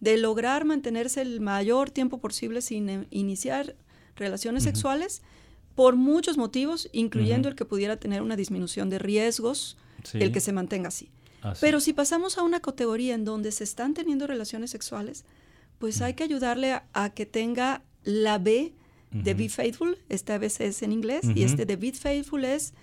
de 0.00 0.16
lograr 0.16 0.64
mantenerse 0.64 1.22
el 1.22 1.40
mayor 1.40 1.90
tiempo 1.90 2.18
posible 2.18 2.62
sin 2.62 2.88
eh, 2.88 3.06
iniciar 3.10 3.74
relaciones 4.14 4.62
sexuales 4.62 5.22
por 5.74 5.96
muchos 5.96 6.38
motivos, 6.38 6.88
incluyendo 6.92 7.48
el 7.48 7.56
que 7.56 7.64
pudiera 7.64 7.96
tener 7.96 8.22
una 8.22 8.36
disminución 8.36 8.88
de 8.90 8.98
riesgos, 8.98 9.76
el 10.14 10.32
que 10.32 10.40
se 10.40 10.52
mantenga 10.52 10.88
así. 10.88 11.10
Pero 11.60 11.80
si 11.80 11.92
pasamos 11.92 12.38
a 12.38 12.42
una 12.42 12.60
categoría 12.60 13.14
en 13.14 13.24
donde 13.24 13.52
se 13.52 13.64
están 13.64 13.94
teniendo 13.94 14.26
relaciones 14.26 14.70
sexuales, 14.70 15.24
pues 15.78 16.00
hay 16.02 16.14
que 16.14 16.24
ayudarle 16.24 16.80
a, 16.92 17.10
que 17.10 17.26
tenga 17.26 17.82
la 18.04 18.38
B 18.38 18.72
de 19.22 19.34
Be 19.34 19.48
Faithful, 19.48 19.98
este 20.08 20.32
a 20.32 20.38
veces 20.38 20.76
es 20.76 20.82
en 20.82 20.92
inglés, 20.92 21.26
y 21.34 21.42
este 21.42 21.66
de 21.66 21.76
Be 21.76 21.92
Faithful 21.92 22.44
es 22.44 22.74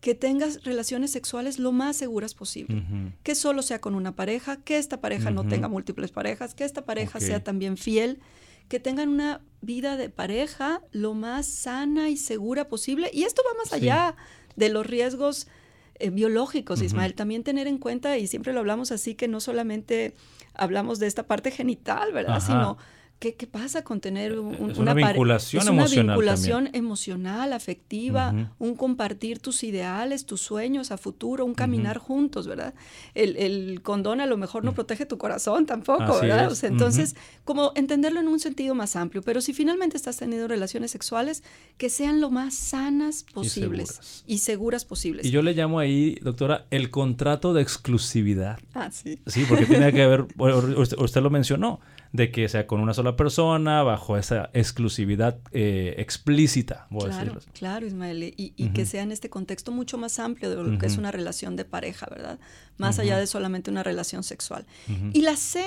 que 0.00 0.14
tengas 0.14 0.64
relaciones 0.64 1.10
sexuales 1.10 1.58
lo 1.58 1.72
más 1.72 1.96
seguras 1.96 2.34
posible. 2.34 2.82
Que 3.22 3.34
solo 3.34 3.62
sea 3.62 3.80
con 3.80 3.94
una 3.94 4.16
pareja, 4.16 4.56
que 4.56 4.78
esta 4.78 5.00
pareja 5.00 5.30
no 5.30 5.46
tenga 5.46 5.68
múltiples 5.68 6.10
parejas, 6.10 6.54
que 6.54 6.64
esta 6.64 6.84
pareja 6.84 7.20
sea 7.20 7.44
también 7.44 7.76
fiel, 7.76 8.20
que 8.68 8.80
tengan 8.80 9.08
una 9.08 9.42
vida 9.60 9.96
de 9.96 10.08
pareja 10.08 10.80
lo 10.92 11.12
más 11.14 11.46
sana 11.46 12.08
y 12.08 12.16
segura 12.16 12.68
posible. 12.68 13.10
Y 13.12 13.24
esto 13.24 13.42
va 13.46 13.58
más 13.58 13.72
allá 13.72 14.16
de 14.56 14.68
los 14.68 14.86
riesgos 14.86 15.48
eh, 15.96 16.10
biológicos, 16.10 16.80
Ismael. 16.80 17.14
También 17.14 17.42
tener 17.42 17.66
en 17.66 17.78
cuenta, 17.78 18.16
y 18.16 18.26
siempre 18.26 18.52
lo 18.52 18.60
hablamos 18.60 18.92
así, 18.92 19.14
que 19.14 19.28
no 19.28 19.40
solamente 19.40 20.14
hablamos 20.54 20.98
de 20.98 21.08
esta 21.08 21.26
parte 21.26 21.50
genital, 21.50 22.12
¿verdad? 22.12 22.40
Sino 22.40 22.78
¿Qué, 23.20 23.34
pasa 23.46 23.84
con 23.84 24.00
tener 24.00 24.38
una, 24.38 24.94
vinculación 24.94 25.68
emocional? 25.68 25.86
Es 25.86 25.92
una 25.92 26.14
vinculación 26.14 26.70
emocional, 26.72 27.52
afectiva, 27.52 28.54
un 28.58 28.74
compartir 28.74 29.40
tus 29.40 29.62
ideales, 29.62 30.24
tus 30.24 30.40
sueños 30.40 30.90
a 30.90 30.96
futuro, 30.96 31.44
un 31.44 31.52
caminar 31.52 31.98
juntos, 31.98 32.46
¿verdad? 32.46 32.72
El, 33.14 33.82
condón 33.82 34.22
a 34.22 34.26
lo 34.26 34.38
mejor 34.38 34.64
no 34.64 34.72
protege 34.72 35.04
tu 35.04 35.18
corazón 35.18 35.66
tampoco, 35.66 36.18
¿verdad? 36.18 36.50
entonces, 36.62 37.14
como 37.44 37.72
entenderlo 37.74 38.20
en 38.20 38.28
un 38.28 38.40
sentido 38.40 38.74
más 38.74 38.96
amplio, 38.96 39.20
pero 39.20 39.42
si 39.42 39.52
finalmente 39.52 39.98
estás 39.98 40.16
teniendo 40.16 40.48
relaciones 40.48 40.90
sexuales, 40.90 41.42
que 41.76 41.90
sean 41.90 42.22
lo 42.22 42.30
más 42.30 42.54
sanas 42.54 43.26
posibles 43.34 44.24
y 44.26 44.38
seguras, 44.38 44.86
posibles. 44.86 45.26
Y 45.26 45.30
yo 45.30 45.42
le 45.42 45.52
llamo 45.52 45.78
ahí, 45.78 46.14
doctora, 46.22 46.64
el 46.70 46.88
contrato 46.88 47.52
de 47.52 47.60
exclusividad. 47.60 48.58
Ah, 48.72 48.90
sí. 48.90 49.18
Sí, 49.26 49.44
porque 49.46 49.66
tiene 49.66 49.92
que 49.92 50.06
ver, 50.06 50.26
usted 50.38 51.20
lo 51.20 51.28
mencionó, 51.28 51.80
de 52.12 52.32
que 52.32 52.48
sea 52.48 52.66
con 52.66 52.80
una 52.80 52.92
sola 52.92 53.14
persona, 53.14 53.82
bajo 53.82 54.16
esa 54.16 54.50
exclusividad 54.52 55.38
eh, 55.52 55.94
explícita, 55.98 56.86
voy 56.90 57.06
claro, 57.06 57.14
a 57.14 57.34
decirlo. 57.34 57.52
Claro, 57.52 57.86
Ismael, 57.86 58.34
y, 58.36 58.68
que 58.70 58.84
sea 58.86 59.02
en 59.02 59.12
este 59.12 59.30
contexto 59.30 59.70
mucho 59.70 59.96
más 59.96 60.18
amplio 60.18 60.50
de 60.50 60.56
lo 60.56 60.78
que 60.78 60.86
es 60.86 60.98
una 60.98 61.12
relación 61.12 61.56
de 61.56 61.64
pareja, 61.64 62.06
¿verdad? 62.10 62.38
Más 62.78 62.98
allá 62.98 63.18
de 63.18 63.26
solamente 63.26 63.70
una 63.70 63.82
relación 63.82 64.22
sexual. 64.22 64.66
Y 65.12 65.22
la 65.22 65.36
C 65.36 65.64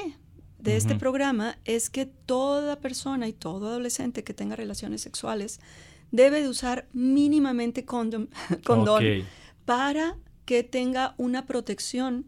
de 0.59 0.77
este 0.77 0.95
programa 0.95 1.57
es 1.65 1.89
que 1.89 2.05
toda 2.05 2.79
persona 2.79 3.27
y 3.27 3.33
todo 3.33 3.67
adolescente 3.67 4.23
que 4.23 4.33
tenga 4.33 4.55
relaciones 4.55 5.01
sexuales 5.01 5.59
debe 6.11 6.41
de 6.41 6.49
usar 6.49 6.87
mínimamente 6.93 7.85
condón, 7.85 8.29
condón 8.63 9.03
para 9.65 10.17
que 10.45 10.63
tenga 10.63 11.15
una 11.17 11.45
protección 11.45 12.27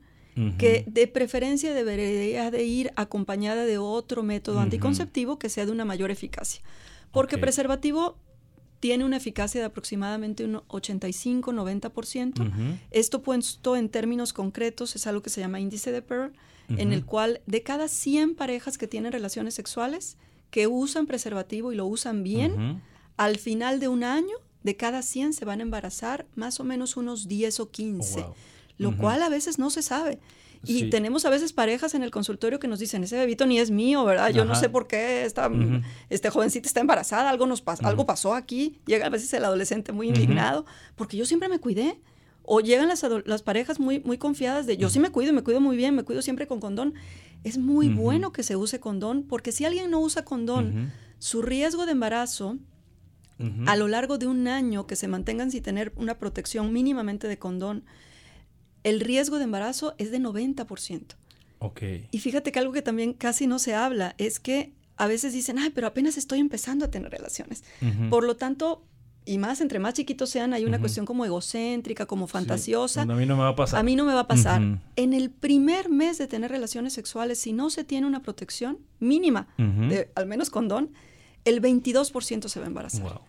que 0.58 0.84
de 0.88 1.08
preferencia 1.08 1.74
debería 1.74 2.52
de 2.52 2.64
ir 2.64 2.92
acompañada 2.96 3.66
de 3.66 3.78
otro 3.78 4.22
método 4.22 4.60
anticonceptivo 4.60 5.40
que 5.40 5.50
sea 5.50 5.66
de 5.66 5.72
una 5.72 5.86
mayor 5.86 6.12
eficacia. 6.12 6.62
Porque 7.12 7.38
preservativo 7.38 8.18
tiene 8.82 9.06
una 9.06 9.18
eficacia 9.18 9.62
de 9.62 9.68
aproximadamente 9.68 10.44
un 10.44 10.56
85-90%. 10.68 12.78
Esto 12.92 13.22
puesto 13.22 13.76
en 13.76 13.90
términos 13.90 14.34
concretos 14.34 14.96
es 14.96 15.08
algo 15.08 15.22
que 15.22 15.30
se 15.30 15.42
llama 15.42 15.60
índice 15.60 15.92
de 15.92 16.02
Pearl, 16.02 16.34
en 16.70 16.92
el 16.92 17.06
cual 17.06 17.42
de 17.46 17.64
cada 17.64 17.88
100 17.88 18.36
parejas 18.36 18.78
que 18.78 18.88
tienen 18.88 19.12
relaciones 19.12 19.54
sexuales 19.54 20.18
que 20.52 20.68
usan 20.68 21.08
preservativo 21.08 21.72
y 21.72 21.76
lo 21.76 21.86
usan 21.86 22.24
bien, 22.24 22.82
al 23.18 23.38
final 23.38 23.80
de 23.80 23.88
un 23.88 24.04
año, 24.04 24.36
de 24.64 24.76
cada 24.76 25.02
100 25.02 25.34
se 25.34 25.46
van 25.46 25.60
a 25.60 25.64
embarazar 25.64 26.26
más 26.36 26.60
o 26.60 26.64
menos 26.64 26.98
unos 26.98 27.28
10 27.28 27.60
o 27.62 27.72
15 27.72 28.26
lo 28.78 28.98
cual 28.98 29.22
a 29.24 29.30
veces 29.30 29.60
no 29.60 29.70
se 29.70 29.82
sabe. 29.82 30.20
Y 30.68 30.90
tenemos 30.90 31.26
a 31.26 31.30
veces 31.30 31.54
parejas 31.54 31.94
en 31.94 32.04
el 32.04 32.12
consultorio 32.12 32.60
que 32.60 32.68
nos 32.68 32.80
dicen, 32.80 33.04
ese 33.04 33.18
bebito 33.18 33.46
ni 33.46 33.60
es 33.60 33.72
mío, 33.72 34.04
¿verdad? 34.04 34.30
Yo 34.30 34.46
no 34.46 34.56
sé 34.56 34.70
por 34.70 34.88
qué 34.88 35.26
esta 35.26 35.50
este 36.10 36.30
jovencita 36.30 36.68
está 36.68 36.80
embarazada, 36.82 37.30
algo, 37.30 37.46
nos 37.46 37.64
algo 37.82 38.06
pasó 38.06 38.34
aquí. 38.34 38.80
Llega 38.86 39.06
a 39.06 39.10
veces 39.10 39.32
el 39.34 39.46
adolescente 39.46 39.92
muy 39.92 40.08
indignado, 40.08 40.66
porque 40.96 41.18
yo 41.18 41.26
siempre 41.26 41.50
me 41.50 41.60
cuidé. 41.60 42.00
O 42.48 42.60
llegan 42.60 42.88
las, 42.88 43.04
las 43.26 43.42
parejas 43.42 43.80
muy, 43.80 44.02
muy 44.02 44.20
confiadas 44.20 44.68
de, 44.68 44.78
yo 44.78 44.90
sí 44.90 45.00
me 45.00 45.10
cuido, 45.10 45.34
me 45.34 45.42
cuido 45.42 45.60
muy 45.60 45.76
bien, 45.76 45.96
me 45.96 46.04
cuido 46.04 46.22
siempre 46.22 46.46
con 46.46 46.60
condón. 46.60 46.94
Es 47.44 47.58
muy 47.58 47.90
bueno 47.90 48.32
que 48.32 48.44
se 48.44 48.56
use 48.56 48.80
condón, 48.80 49.24
porque 49.24 49.52
si 49.52 49.66
alguien 49.66 49.90
no 49.90 50.00
usa 50.00 50.24
condón, 50.26 50.92
su 51.18 51.42
riesgo 51.42 51.86
de 51.86 51.94
embarazo 51.94 52.58
a 53.66 53.76
lo 53.76 53.88
largo 53.88 54.18
de 54.18 54.28
un 54.28 54.48
año 54.48 54.88
que 54.88 54.96
se 54.96 55.08
mantengan 55.08 55.52
sin 55.52 55.62
tener 55.62 55.92
una 55.96 56.18
protección 56.20 56.72
mínimamente 56.72 57.28
de 57.28 57.38
condón, 57.38 57.84
el 58.86 59.00
riesgo 59.00 59.40
de 59.40 59.46
embarazo 59.46 59.96
es 59.98 60.12
de 60.12 60.20
90%. 60.20 61.16
Ok. 61.60 61.82
Y 62.12 62.20
fíjate 62.20 62.52
que 62.52 62.60
algo 62.60 62.72
que 62.72 62.84
también 62.84 63.14
casi 63.14 63.48
no 63.48 63.58
se 63.58 63.74
habla 63.74 64.14
es 64.20 64.40
que 64.40 64.74
a 64.96 65.08
veces 65.08 65.34
dicen, 65.34 65.58
ay, 65.58 65.72
pero 65.74 65.88
apenas 65.88 66.18
estoy 66.18 66.40
empezando 66.40 66.86
a 66.86 66.92
tener 66.92 67.12
relaciones. 67.12 67.64
Por 68.12 68.24
lo 68.24 68.38
tanto, 68.38 68.84
y 69.26 69.40
más 69.40 69.60
entre 69.60 69.80
más 69.80 69.96
chiquitos 69.96 70.30
sean, 70.30 70.54
hay 70.54 70.66
una 70.66 70.80
cuestión 70.80 71.08
como 71.08 71.26
egocéntrica, 71.26 72.06
como 72.06 72.28
fantasiosa. 72.28 73.02
a 73.02 73.06
mí 73.08 73.26
no 73.26 73.36
me 73.36 73.42
va 73.42 73.50
a 73.50 73.56
pasar. 73.56 73.80
A 73.80 73.84
mí 73.84 73.96
no 73.96 74.06
me 74.06 74.14
va 74.14 74.22
a 74.22 74.28
pasar. 74.28 74.62
En 74.96 75.14
el 75.14 75.32
primer 75.32 75.90
mes 75.90 76.20
de 76.20 76.28
tener 76.28 76.52
relaciones 76.52 76.94
sexuales, 76.94 77.40
si 77.40 77.54
no 77.54 77.72
se 77.72 77.84
tiene 77.84 78.06
una 78.06 78.22
protección 78.22 78.78
mínima, 79.00 79.48
de, 79.58 80.12
al 80.14 80.28
menos 80.28 80.52
condón, 80.52 80.92
el 81.44 81.60
22% 81.60 82.48
se 82.48 82.60
va 82.60 82.66
a 82.66 82.68
embarazar. 82.68 83.22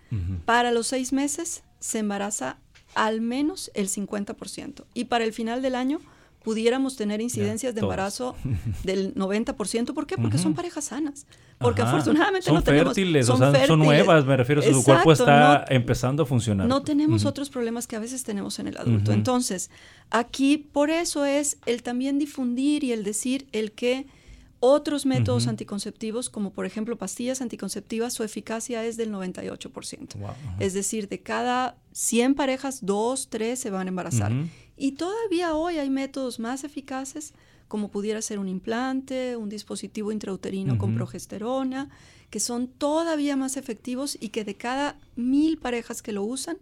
Para 0.45 0.71
los 0.71 0.87
seis 0.87 1.15
meses 1.15 1.65
se 1.81 2.01
embaraza 2.01 2.59
al 2.97 3.21
menos 3.21 3.71
el 3.75 3.89
50%. 3.89 4.85
Y 4.95 5.05
para 5.05 5.25
el 5.25 5.33
final 5.33 5.63
del 5.63 5.77
año 5.77 6.01
pudiéramos 6.43 6.97
tener 6.97 7.21
incidencias 7.21 7.75
de 7.75 7.83
embarazo 7.83 8.35
del 8.85 9.15
90%. 9.15 9.93
¿Por 9.93 10.07
qué? 10.07 10.17
Porque 10.17 10.39
son 10.39 10.55
parejas 10.55 10.87
sanas. 10.87 11.27
Porque 11.59 11.83
afortunadamente 11.83 12.51
no 12.51 12.63
tenemos... 12.63 12.95
Fértiles, 12.95 13.27
son, 13.27 13.39
fértiles, 13.39 13.67
son 13.67 13.79
nuevas, 13.81 14.25
me 14.25 14.37
refiero, 14.37 14.63
su 14.63 14.83
cuerpo 14.83 15.13
está 15.13 15.65
empezando 15.69 16.23
a 16.23 16.27
funcionar. 16.27 16.67
No 16.67 16.83
tenemos 16.83 17.25
otros 17.25 17.51
problemas 17.51 17.87
que 17.87 17.97
a 17.97 17.99
veces 17.99 18.25
tenemos 18.25 18.59
en 18.59 18.69
el 18.69 18.79
adulto. 18.79 19.13
Entonces, 19.13 19.71
aquí 20.11 20.57
por 20.57 20.91
eso 20.91 21.25
es 21.25 21.59
el 21.67 21.83
también 21.83 22.19
difundir 22.19 22.83
y 22.83 22.93
el 22.93 23.05
decir 23.05 23.47
el 23.53 23.73
que 23.73 24.07
otros 24.61 25.07
métodos 25.07 25.47
anticonceptivos, 25.47 26.31
como 26.31 26.53
por 26.53 26.67
ejemplo 26.67 26.97
pastillas 26.97 27.43
anticonceptivas, 27.43 28.15
su 28.15 28.23
eficacia 28.23 28.85
es 28.85 28.97
del 28.97 29.13
98%. 29.13 30.17
Es 30.59 30.75
decir, 30.75 31.09
de 31.09 31.21
cada 31.21 31.77
100 31.93 32.35
parejas, 32.35 32.85
2, 32.85 33.29
3 33.29 33.59
se 33.59 33.71
van 33.71 33.87
a 33.87 33.91
embarazar. 33.91 34.33
Y 34.77 34.93
todavía 34.93 35.55
hoy 35.55 35.79
hay 35.79 35.91
métodos 35.91 36.39
más 36.39 36.65
eficaces, 36.65 37.35
como 37.69 37.91
pudiera 37.91 38.23
ser 38.23 38.39
un 38.39 38.49
implante, 38.49 39.37
un 39.37 39.49
dispositivo 39.49 40.13
intrauterino 40.13 40.79
con 40.79 40.95
progesterona, 40.95 41.91
que 42.31 42.41
son 42.41 42.69
todavía 42.69 43.37
más 43.37 43.57
efectivos 43.57 44.17
y 44.21 44.29
que 44.31 44.45
de 44.45 44.57
cada 44.57 44.99
mil 45.17 45.59
parejas 45.59 46.03
que 46.03 46.13
lo 46.13 46.23
usan, 46.23 46.59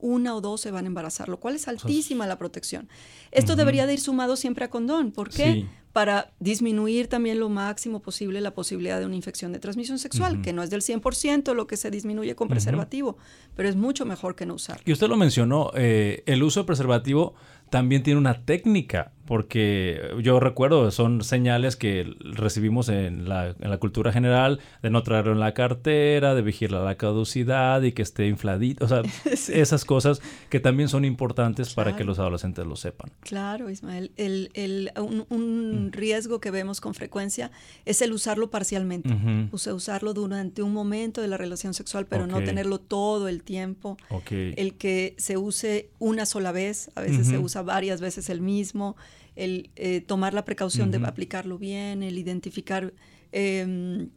una 0.00 0.34
o 0.34 0.40
dos 0.40 0.60
se 0.60 0.70
van 0.70 0.84
a 0.84 0.88
embarazar, 0.88 1.28
lo 1.28 1.38
cual 1.38 1.54
es 1.54 1.68
altísima 1.68 2.26
la 2.26 2.38
protección. 2.38 2.88
Esto 3.30 3.56
debería 3.56 3.86
de 3.86 3.94
ir 3.94 4.00
sumado 4.00 4.36
siempre 4.36 4.64
a 4.64 4.70
condón. 4.70 5.12
¿Por 5.12 5.30
qué? 5.30 5.66
Para 5.92 6.32
disminuir 6.38 7.08
también 7.08 7.40
lo 7.40 7.48
máximo 7.48 8.00
posible 8.00 8.40
la 8.40 8.54
posibilidad 8.54 9.00
de 9.00 9.06
una 9.06 9.16
infección 9.16 9.52
de 9.52 9.58
transmisión 9.58 9.98
sexual, 9.98 10.40
que 10.40 10.52
no 10.52 10.62
es 10.62 10.70
del 10.70 10.82
100% 10.82 11.54
lo 11.54 11.66
que 11.66 11.76
se 11.76 11.90
disminuye 11.90 12.34
con 12.34 12.48
preservativo, 12.48 13.18
pero 13.56 13.68
es 13.68 13.76
mucho 13.76 14.04
mejor 14.04 14.36
que 14.36 14.46
no 14.46 14.54
usar. 14.54 14.80
Y 14.84 14.92
usted 14.92 15.08
lo 15.08 15.16
mencionó, 15.16 15.72
eh, 15.74 16.22
el 16.26 16.42
uso 16.42 16.60
de 16.60 16.66
preservativo 16.66 17.34
también 17.70 18.02
tiene 18.02 18.18
una 18.18 18.44
técnica 18.44 19.12
porque 19.30 20.10
yo 20.24 20.40
recuerdo, 20.40 20.90
son 20.90 21.22
señales 21.22 21.76
que 21.76 22.16
recibimos 22.18 22.88
en 22.88 23.28
la, 23.28 23.54
en 23.60 23.70
la 23.70 23.78
cultura 23.78 24.10
general 24.12 24.58
de 24.82 24.90
no 24.90 25.04
traerlo 25.04 25.30
en 25.30 25.38
la 25.38 25.54
cartera, 25.54 26.34
de 26.34 26.42
vigilar 26.42 26.82
la 26.82 26.96
caducidad 26.96 27.80
y 27.82 27.92
que 27.92 28.02
esté 28.02 28.26
infladito, 28.26 28.86
o 28.86 28.88
sea, 28.88 29.02
esas 29.54 29.84
cosas 29.84 30.20
que 30.48 30.58
también 30.58 30.88
son 30.88 31.04
importantes 31.04 31.74
para 31.74 31.94
que 31.94 32.02
los 32.02 32.18
adolescentes 32.18 32.66
lo 32.66 32.74
sepan. 32.74 33.12
Claro, 33.20 33.70
Ismael, 33.70 34.10
el, 34.16 34.50
el, 34.54 34.90
un, 34.98 35.86
mm. 35.86 35.92
riesgo 35.92 36.40
que 36.40 36.50
vemos 36.50 36.80
con 36.80 36.94
frecuencia 36.94 37.52
es 37.84 38.02
el 38.02 38.12
usarlo 38.12 38.50
parcialmente, 38.50 39.16
o 39.52 39.58
sea, 39.58 39.74
usarlo 39.74 40.12
durante 40.12 40.60
un 40.60 40.72
momento 40.72 41.22
de 41.22 41.28
la 41.28 41.36
relación 41.36 41.72
sexual, 41.72 42.04
pero 42.04 42.26
no 42.26 42.42
tenerlo 42.42 42.80
todo 42.80 43.28
el 43.28 43.44
tiempo, 43.44 43.96
el 44.28 44.74
que 44.74 45.14
se 45.18 45.36
use 45.36 45.90
una 46.00 46.26
sola 46.26 46.50
vez, 46.50 46.90
a 46.96 47.02
veces 47.02 47.28
se 47.28 47.38
usa 47.38 47.62
varias 47.62 48.00
veces 48.00 48.28
el 48.28 48.40
mismo, 48.40 48.96
el 49.36 49.70
eh, 49.76 50.00
tomar 50.00 50.34
la 50.34 50.44
precaución 50.44 50.90
de 50.90 50.98
aplicarlo 50.98 51.58
bien, 51.58 52.02
el 52.02 52.18
identificar 52.18 52.92
em, 53.32 54.08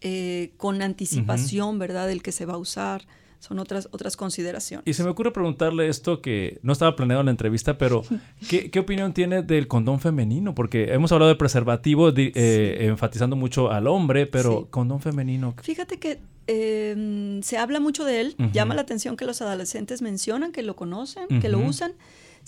eh, 0.00 0.52
con 0.56 0.82
anticipación, 0.82 1.78
¿verdad?, 1.78 2.10
el 2.10 2.22
que 2.22 2.32
se 2.32 2.46
va 2.46 2.54
a 2.54 2.58
usar. 2.58 3.06
Son 3.40 3.60
otras, 3.60 3.88
otras 3.92 4.16
consideraciones. 4.16 4.84
Y 4.84 4.94
se 4.94 5.04
me 5.04 5.10
ocurre 5.10 5.30
preguntarle 5.32 5.88
esto 5.88 6.20
que 6.20 6.58
no 6.62 6.72
estaba 6.72 6.96
planeado 6.96 7.20
en 7.20 7.26
la 7.26 7.30
entrevista, 7.30 7.78
pero 7.78 8.02
¿qué, 8.48 8.68
qué 8.68 8.80
opinión 8.80 9.12
tiene 9.12 9.42
del 9.42 9.68
condón 9.68 10.00
femenino? 10.00 10.56
Porque 10.56 10.92
hemos 10.92 11.12
hablado 11.12 11.28
de 11.28 11.36
preservativo, 11.36 12.12
eh, 12.16 12.78
enfatizando 12.80 13.36
mucho 13.36 13.70
al 13.70 13.86
hombre, 13.86 14.26
pero 14.26 14.66
condón 14.70 15.00
femenino. 15.00 15.54
Fíjate 15.62 16.00
que 16.00 16.18
em, 16.48 17.40
se 17.42 17.58
habla 17.58 17.78
mucho 17.78 18.04
de 18.04 18.22
él, 18.22 18.36
llama 18.52 18.74
la 18.74 18.80
atención 18.80 19.16
que 19.16 19.24
los 19.24 19.40
adolescentes 19.40 20.02
mencionan, 20.02 20.50
que 20.50 20.64
lo 20.64 20.74
conocen, 20.74 21.28
que 21.40 21.48
lo 21.48 21.60
usan. 21.60 21.92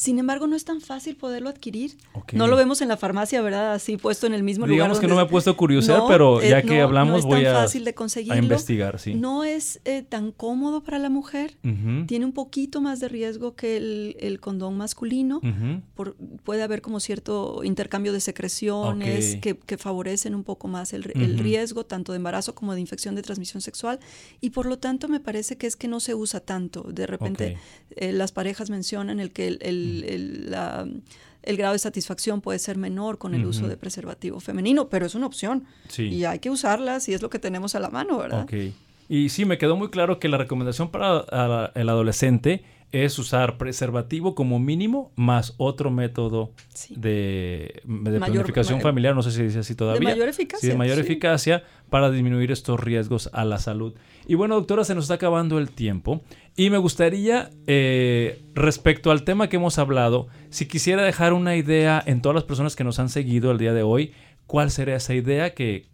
Sin 0.01 0.19
embargo, 0.19 0.47
no 0.47 0.57
es 0.57 0.65
tan 0.65 0.81
fácil 0.81 1.15
poderlo 1.15 1.51
adquirir. 1.51 1.99
No 2.33 2.47
lo 2.47 2.57
vemos 2.57 2.81
en 2.81 2.89
la 2.89 2.97
farmacia, 2.97 3.43
¿verdad? 3.43 3.75
Así 3.75 3.99
puesto 3.99 4.27
en 4.27 4.33
el 4.33 4.43
mismo 4.43 4.65
lugar. 4.65 4.77
Digamos 4.77 4.99
que 4.99 5.07
no 5.07 5.15
me 5.15 5.21
he 5.21 5.27
puesto 5.27 5.51
a 5.51 5.57
curiosidad, 5.59 6.05
pero 6.09 6.41
ya 6.41 6.61
eh, 6.61 6.63
que 6.63 6.81
hablamos 6.81 7.27
voy 7.27 7.45
a, 7.45 7.53
fácil 7.53 7.85
de 7.85 7.93
conseguirlo. 7.93 8.33
a 8.33 8.39
investigar. 8.39 8.99
Sí. 8.99 9.13
No 9.13 9.45
es 9.45 9.83
eh, 9.85 10.01
tan 10.01 10.33
cómodo 10.33 10.83
para 10.83 10.99
la 10.99 11.11
mujer. 11.11 11.59
Tiene 12.07 12.25
un 12.25 12.33
poquito 12.33 12.81
más 12.81 12.99
de 13.01 13.11
riesgo 13.11 13.55
que 13.55 13.77
el, 13.77 14.41
condón 14.41 14.79
masculino. 14.79 15.43
puede 16.45 16.63
haber 16.63 16.81
como 16.81 16.99
cierto 16.99 17.63
intercambio 17.63 18.15
de 18.15 18.21
secreciones 18.21 19.37
que, 19.37 19.77
favorecen 19.77 20.35
un 20.35 20.45
poco 20.45 20.67
más 20.67 20.95
el, 20.95 21.05
riesgo 21.39 21.85
tanto 21.85 22.13
de 22.13 22.17
embarazo 22.17 22.55
como 22.55 22.73
de 22.73 22.81
infección 22.81 23.17
de 23.17 23.21
transmisión 23.21 23.61
sexual. 23.61 24.01
Y 24.41 24.49
por 24.49 24.65
lo 24.65 24.79
tanto 24.79 25.09
me 25.09 25.21
parece 25.21 25.59
que 25.59 25.67
es 25.67 25.77
que 25.77 25.89
no 25.89 26.01
se 26.01 26.15
usa 26.15 26.41
tanto. 26.41 26.85
De 26.91 27.07
repente 27.07 27.59
eh, 27.97 28.13
las 28.13 28.33
parejas 28.33 28.71
mencionan 28.71 29.21
el 29.21 29.31
que 29.31 29.47
el 29.47 29.59
el, 29.61 29.89
grado 31.57 31.72
de 31.72 31.79
satisfacción 31.79 32.40
puede 32.40 32.59
ser 32.59 32.76
menor 32.76 33.18
con 33.18 33.35
el 33.35 33.44
uso 33.46 33.68
de 33.68 33.76
preservativo 33.76 34.40
femenino, 34.40 34.88
pero 34.88 35.07
es 35.07 35.14
una 35.14 35.26
opción. 35.26 35.64
Y 35.96 36.24
hay 36.24 36.38
que 36.38 36.50
usarla 36.50 37.00
si 37.00 37.14
es 37.14 37.22
lo 37.22 37.31
que 37.31 37.38
tenemos 37.38 37.74
a 37.74 37.81
la 37.81 37.90
mano, 37.90 38.18
¿verdad? 38.18 38.42
Ok. 38.44 38.55
Y 39.09 39.29
sí, 39.31 39.44
me 39.44 39.59
quedó 39.59 39.76
muy 39.76 39.90
claro 39.90 40.20
que 40.20 40.29
la 40.29 40.38
recomendación 40.38 40.90
para 40.90 41.72
el 41.74 41.88
adolescente 41.88 42.62
es 42.92 43.18
usar 43.18 43.57
preservativo 43.57 44.35
como 44.35 44.59
mínimo 44.59 45.12
más 45.14 45.55
otro 45.59 45.90
método 45.90 46.53
de, 46.90 47.83
de 47.85 48.18
planificación 48.18 48.81
familiar, 48.81 49.14
no 49.14 49.22
sé 49.22 49.31
si 49.31 49.42
dice 49.42 49.61
así 49.61 49.74
todavía. 49.74 50.00
De 50.00 50.14
mayor 50.14 50.29
eficacia. 50.29 50.66
Sí, 50.66 50.72
de 50.72 50.76
mayor 50.76 50.98
eficacia 50.98 51.62
para 51.88 52.11
disminuir 52.11 52.50
estos 52.50 52.81
riesgos 52.81 53.31
a 53.33 53.44
la 53.44 53.59
salud. 53.59 53.94
Y 54.26 54.35
bueno, 54.35 54.57
doctora, 54.57 54.85
se 54.85 54.94
nos 54.94 55.05
está 55.05 55.14
acabando 55.14 55.59
el 55.59 55.70
tiempo 55.70 56.22
y 56.57 56.70
me 56.70 56.79
gustaría, 56.79 57.50
eh, 57.66 58.42
respecto 58.55 59.11
al 59.11 59.24
tema 59.24 59.48
que 59.48 59.57
hemos 59.57 59.79
hablado, 59.79 60.29
si 60.50 60.66
quisiera 60.66 61.03
dejar 61.03 61.33
una 61.33 61.57
idea 61.57 62.03
en 62.05 62.22
todas 62.22 62.35
las 62.35 62.44
personas 62.44 62.76
que 62.76 62.85
nos 62.85 62.98
han 62.98 63.09
seguido 63.09 63.53
el 63.53 63.59
día 63.59 63.72
de 63.72 63.83
hoy, 63.83 64.12
¿cuál 64.46 64.70
sería 64.70 64.96
esa 64.96 65.14
idea 65.14 65.55
que 65.55 65.87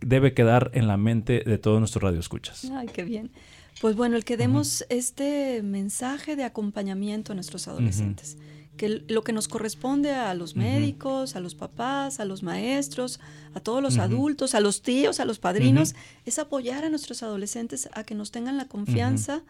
debe 0.00 0.32
quedar 0.32 0.70
en 0.74 0.86
la 0.86 0.96
mente 0.96 1.42
de 1.44 1.58
todos 1.58 1.80
nuestros 1.80 2.02
radioescuchas? 2.02 2.70
Ay, 2.72 2.88
qué 2.92 3.02
bien. 3.02 3.30
Pues 3.80 3.94
bueno, 3.94 4.16
el 4.16 4.24
que 4.24 4.36
demos 4.36 4.86
este 4.88 5.62
mensaje 5.62 6.34
de 6.34 6.44
acompañamiento 6.44 7.32
a 7.32 7.34
nuestros 7.34 7.68
adolescentes, 7.68 8.38
que 8.78 8.88
lo 9.08 9.22
que 9.22 9.32
nos 9.32 9.48
corresponde 9.48 10.12
a 10.14 10.32
los 10.34 10.56
médicos, 10.56 11.36
a 11.36 11.40
los 11.40 11.54
papás, 11.54 12.18
a 12.18 12.24
los 12.24 12.42
maestros, 12.42 13.20
a 13.54 13.60
todos 13.60 13.82
los 13.82 13.98
adultos, 13.98 14.54
a 14.54 14.60
los 14.60 14.82
tíos, 14.82 15.20
a 15.20 15.24
los 15.24 15.38
padrinos, 15.38 15.94
es 16.24 16.38
apoyar 16.38 16.84
a 16.84 16.88
nuestros 16.88 17.22
adolescentes 17.22 17.88
a 17.92 18.04
que 18.04 18.14
nos 18.14 18.30
tengan 18.30 18.56
la 18.56 18.66
confianza 18.66 19.42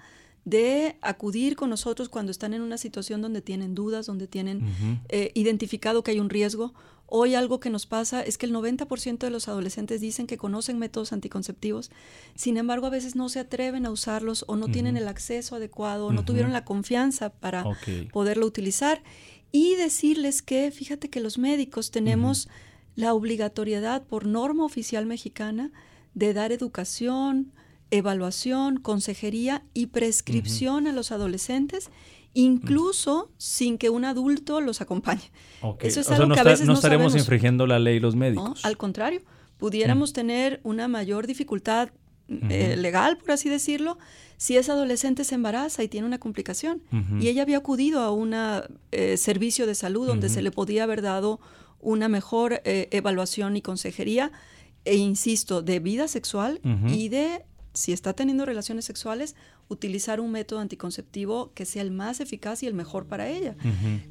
de 0.46 0.96
acudir 1.02 1.56
con 1.56 1.68
nosotros 1.68 2.09
cuando 2.09 2.30
están 2.30 2.54
en 2.54 2.62
una 2.62 2.78
situación 2.78 3.20
donde 3.20 3.42
tienen 3.42 3.74
dudas, 3.74 4.06
donde 4.06 4.28
tienen 4.28 5.02
eh, 5.09 5.32
identificado 5.35 6.04
que 6.04 6.12
hay 6.12 6.20
un 6.20 6.30
riesgo. 6.30 6.72
Hoy 7.09 7.35
algo 7.35 7.59
que 7.59 7.68
nos 7.68 7.87
pasa 7.87 8.22
es 8.22 8.38
que 8.38 8.46
el 8.46 8.54
90% 8.54 9.18
de 9.18 9.30
los 9.30 9.48
adolescentes 9.48 10.00
dicen 10.00 10.28
que 10.28 10.38
conocen 10.38 10.78
métodos 10.78 11.12
anticonceptivos, 11.12 11.90
sin 12.37 12.59
embargo 12.59 12.87
a 12.87 12.90
veces 12.90 13.16
no 13.16 13.28
se 13.28 13.40
atreven 13.40 13.87
a 13.87 13.90
usarlos 13.90 14.44
o 14.46 14.54
no 14.54 14.68
tienen 14.68 14.96
el 14.96 15.09
acceso 15.09 15.56
adecuado, 15.56 16.06
o 16.06 16.12
no 16.12 16.24
tuvieron 16.24 16.52
la 16.52 16.64
confianza 16.64 17.30
para 17.30 17.64
poderlo 18.12 18.46
utilizar. 18.46 19.02
Y 19.50 19.74
decirles 19.74 20.42
que, 20.42 20.70
fíjate 20.70 21.11
que 21.11 21.20
los 21.20 21.38
médicos 21.38 21.90
tenemos 21.90 22.48
la 22.94 23.14
obligatoriedad 23.14 24.04
por 24.04 24.26
norma 24.26 24.64
oficial 24.64 25.06
mexicana 25.06 25.72
de 26.14 26.35
dar 26.35 26.52
educación, 26.52 27.52
evaluación, 27.90 28.79
consejería 28.79 29.64
y 29.75 29.87
prescripción 29.87 30.87
a 30.87 30.92
los 30.92 31.12
adolescentes 31.12 31.90
incluso 32.37 33.31
sin 33.38 33.79
que 33.79 33.88
un 33.88 34.05
adulto 34.05 34.61
los 34.61 34.83
acompañe. 34.83 35.22
Eso 35.81 36.01
es 36.01 36.11
algo 36.11 36.35
que 36.35 36.40
a 36.40 36.44
veces 36.44 36.66
no, 36.66 36.75
estaremos 36.75 37.16
infringiendo 37.16 37.66
la 37.66 37.79
ley 37.79 37.99
los 37.99 38.14
médicos. 38.14 38.62
al 38.62 38.77
contrario, 38.77 39.22
pudiéramos 39.57 40.11
mm. 40.11 40.12
tener 40.12 40.61
una 40.62 40.87
mayor 40.87 41.27
dificultad 41.27 41.88
eh, 42.29 42.77
legal, 42.77 43.16
por 43.16 43.31
así 43.31 43.49
decirlo, 43.49 43.99
si 44.37 44.59
esa 44.59 44.75
adolescente 44.75 45.25
se 45.25 45.35
embaraza 45.35 45.83
y 45.83 45.88
tiene 45.88 46.07
una 46.07 46.18
complicación. 46.18 46.83
Y 47.20 47.29
ella 47.29 47.40
había 47.40 47.57
acudido 47.57 48.01
a 48.01 48.11
un 48.11 48.35
eh, 48.92 49.16
servicio 49.16 49.66
de 49.66 49.75
salud 49.75 50.07
donde 50.07 50.29
se 50.29 50.42
le 50.42 50.51
podía 50.51 50.83
haber 50.83 51.01
dado 51.01 51.40
una 51.81 52.09
mejor 52.09 52.61
eh, 52.64 52.88
evaluación 52.90 53.57
y 53.57 53.62
consejería, 53.62 54.31
e 54.85 54.96
insisto, 54.96 55.62
de 55.62 55.81
vida 55.81 56.07
sexual 56.07 56.61
y 56.92 57.09
de 57.09 57.46
si 57.77 57.93
está 57.93 58.15
teniendo 58.15 58.47
relaciones 58.47 58.87
sexuales, 58.87 59.37
utilizar 59.69 60.19
un 60.19 60.33
método 60.33 60.61
anticonceptivo 60.61 61.53
que 61.55 61.67
sea 61.67 61.83
el 61.83 61.91
más 61.91 62.21
eficaz 62.21 62.62
y 62.62 62.67
el 62.67 62.75
mejor 62.75 63.07
para 63.07 63.29
ella. 63.29 63.55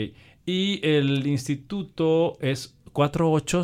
Y 0.46 0.86
el 0.86 1.26
instituto 1.28 2.38
es 2.42 2.76
48 2.92 3.63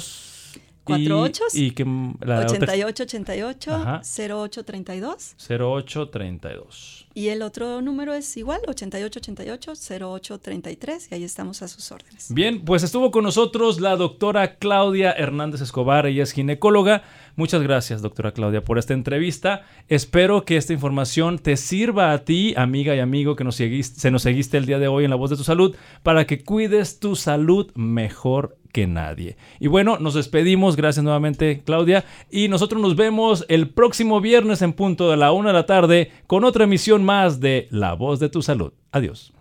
Cuatro 0.86 1.22
ocho. 1.22 1.44
Y 1.54 1.72
que 1.72 1.84
la 2.22 2.42
88 2.42 3.04
88 3.04 4.02
08 4.04 4.66
32. 4.66 5.36
08 5.50 6.10
32. 6.10 7.08
Y 7.18 7.30
el 7.30 7.42
otro 7.42 7.82
número 7.82 8.14
es 8.14 8.36
igual, 8.38 8.60
88 8.68 9.20
88 9.20 9.74
08 10.02 10.40
33 10.40 11.12
y 11.12 11.16
ahí 11.16 11.24
estamos 11.24 11.62
a 11.62 11.68
sus 11.68 11.92
órdenes. 11.92 12.34
Bien, 12.34 12.64
pues 12.64 12.84
estuvo 12.84 13.10
con 13.10 13.24
nosotros 13.24 13.80
la 13.80 13.96
doctora 13.96 14.58
Claudia 14.58 15.14
Hernández 15.14 15.62
Escobar, 15.62 16.06
ella 16.06 16.24
es 16.24 16.34
ginecóloga. 16.34 17.04
Muchas 17.38 17.62
gracias, 17.64 18.02
doctora 18.02 18.34
Claudia, 18.34 18.64
por 18.64 18.78
esta 18.78 18.94
entrevista. 18.94 19.66
Espero 19.88 20.46
que 20.46 20.58
esta 20.58 20.74
información 20.74 21.40
te 21.40 21.58
sirva 21.58 22.12
a 22.12 22.26
ti, 22.26 22.54
amiga 22.58 22.96
y 22.96 23.00
amigo 23.00 23.36
que 23.36 23.44
nos 23.44 23.56
seguiste, 23.56 24.00
se 24.00 24.12
nos 24.12 24.22
seguiste 24.22 24.58
el 24.58 24.66
día 24.66 24.80
de 24.80 24.90
hoy 24.90 25.06
en 25.06 25.10
La 25.10 25.16
Voz 25.16 25.30
de 25.30 25.38
tu 25.38 25.44
Salud, 25.44 25.76
para 26.04 26.26
que 26.26 26.44
cuides 26.44 27.00
tu 27.00 27.16
salud 27.16 27.72
mejor 27.76 28.58
que 28.76 28.88
nadie. 28.88 29.38
Y 29.62 29.68
bueno, 29.68 30.00
nos 30.00 30.16
despedimos. 30.16 30.76
Gracias 30.76 31.02
nuevamente, 31.02 31.62
Claudia. 31.66 32.04
Y 32.30 32.50
nosotros 32.50 32.82
nos 32.82 32.98
vemos 32.98 33.46
el 33.48 33.70
próximo 33.70 34.20
viernes 34.20 34.62
en 34.62 34.74
punto 34.74 35.10
de 35.10 35.16
la 35.16 35.32
una 35.32 35.52
de 35.52 35.54
la 35.54 35.66
tarde 35.66 36.12
con 36.28 36.44
otra 36.44 36.66
emisión 36.66 37.02
más 37.06 37.40
de 37.40 37.70
La 37.72 37.94
Voz 37.94 38.20
de 38.20 38.28
tu 38.28 38.42
Salud. 38.42 38.74
Adiós. 38.92 39.35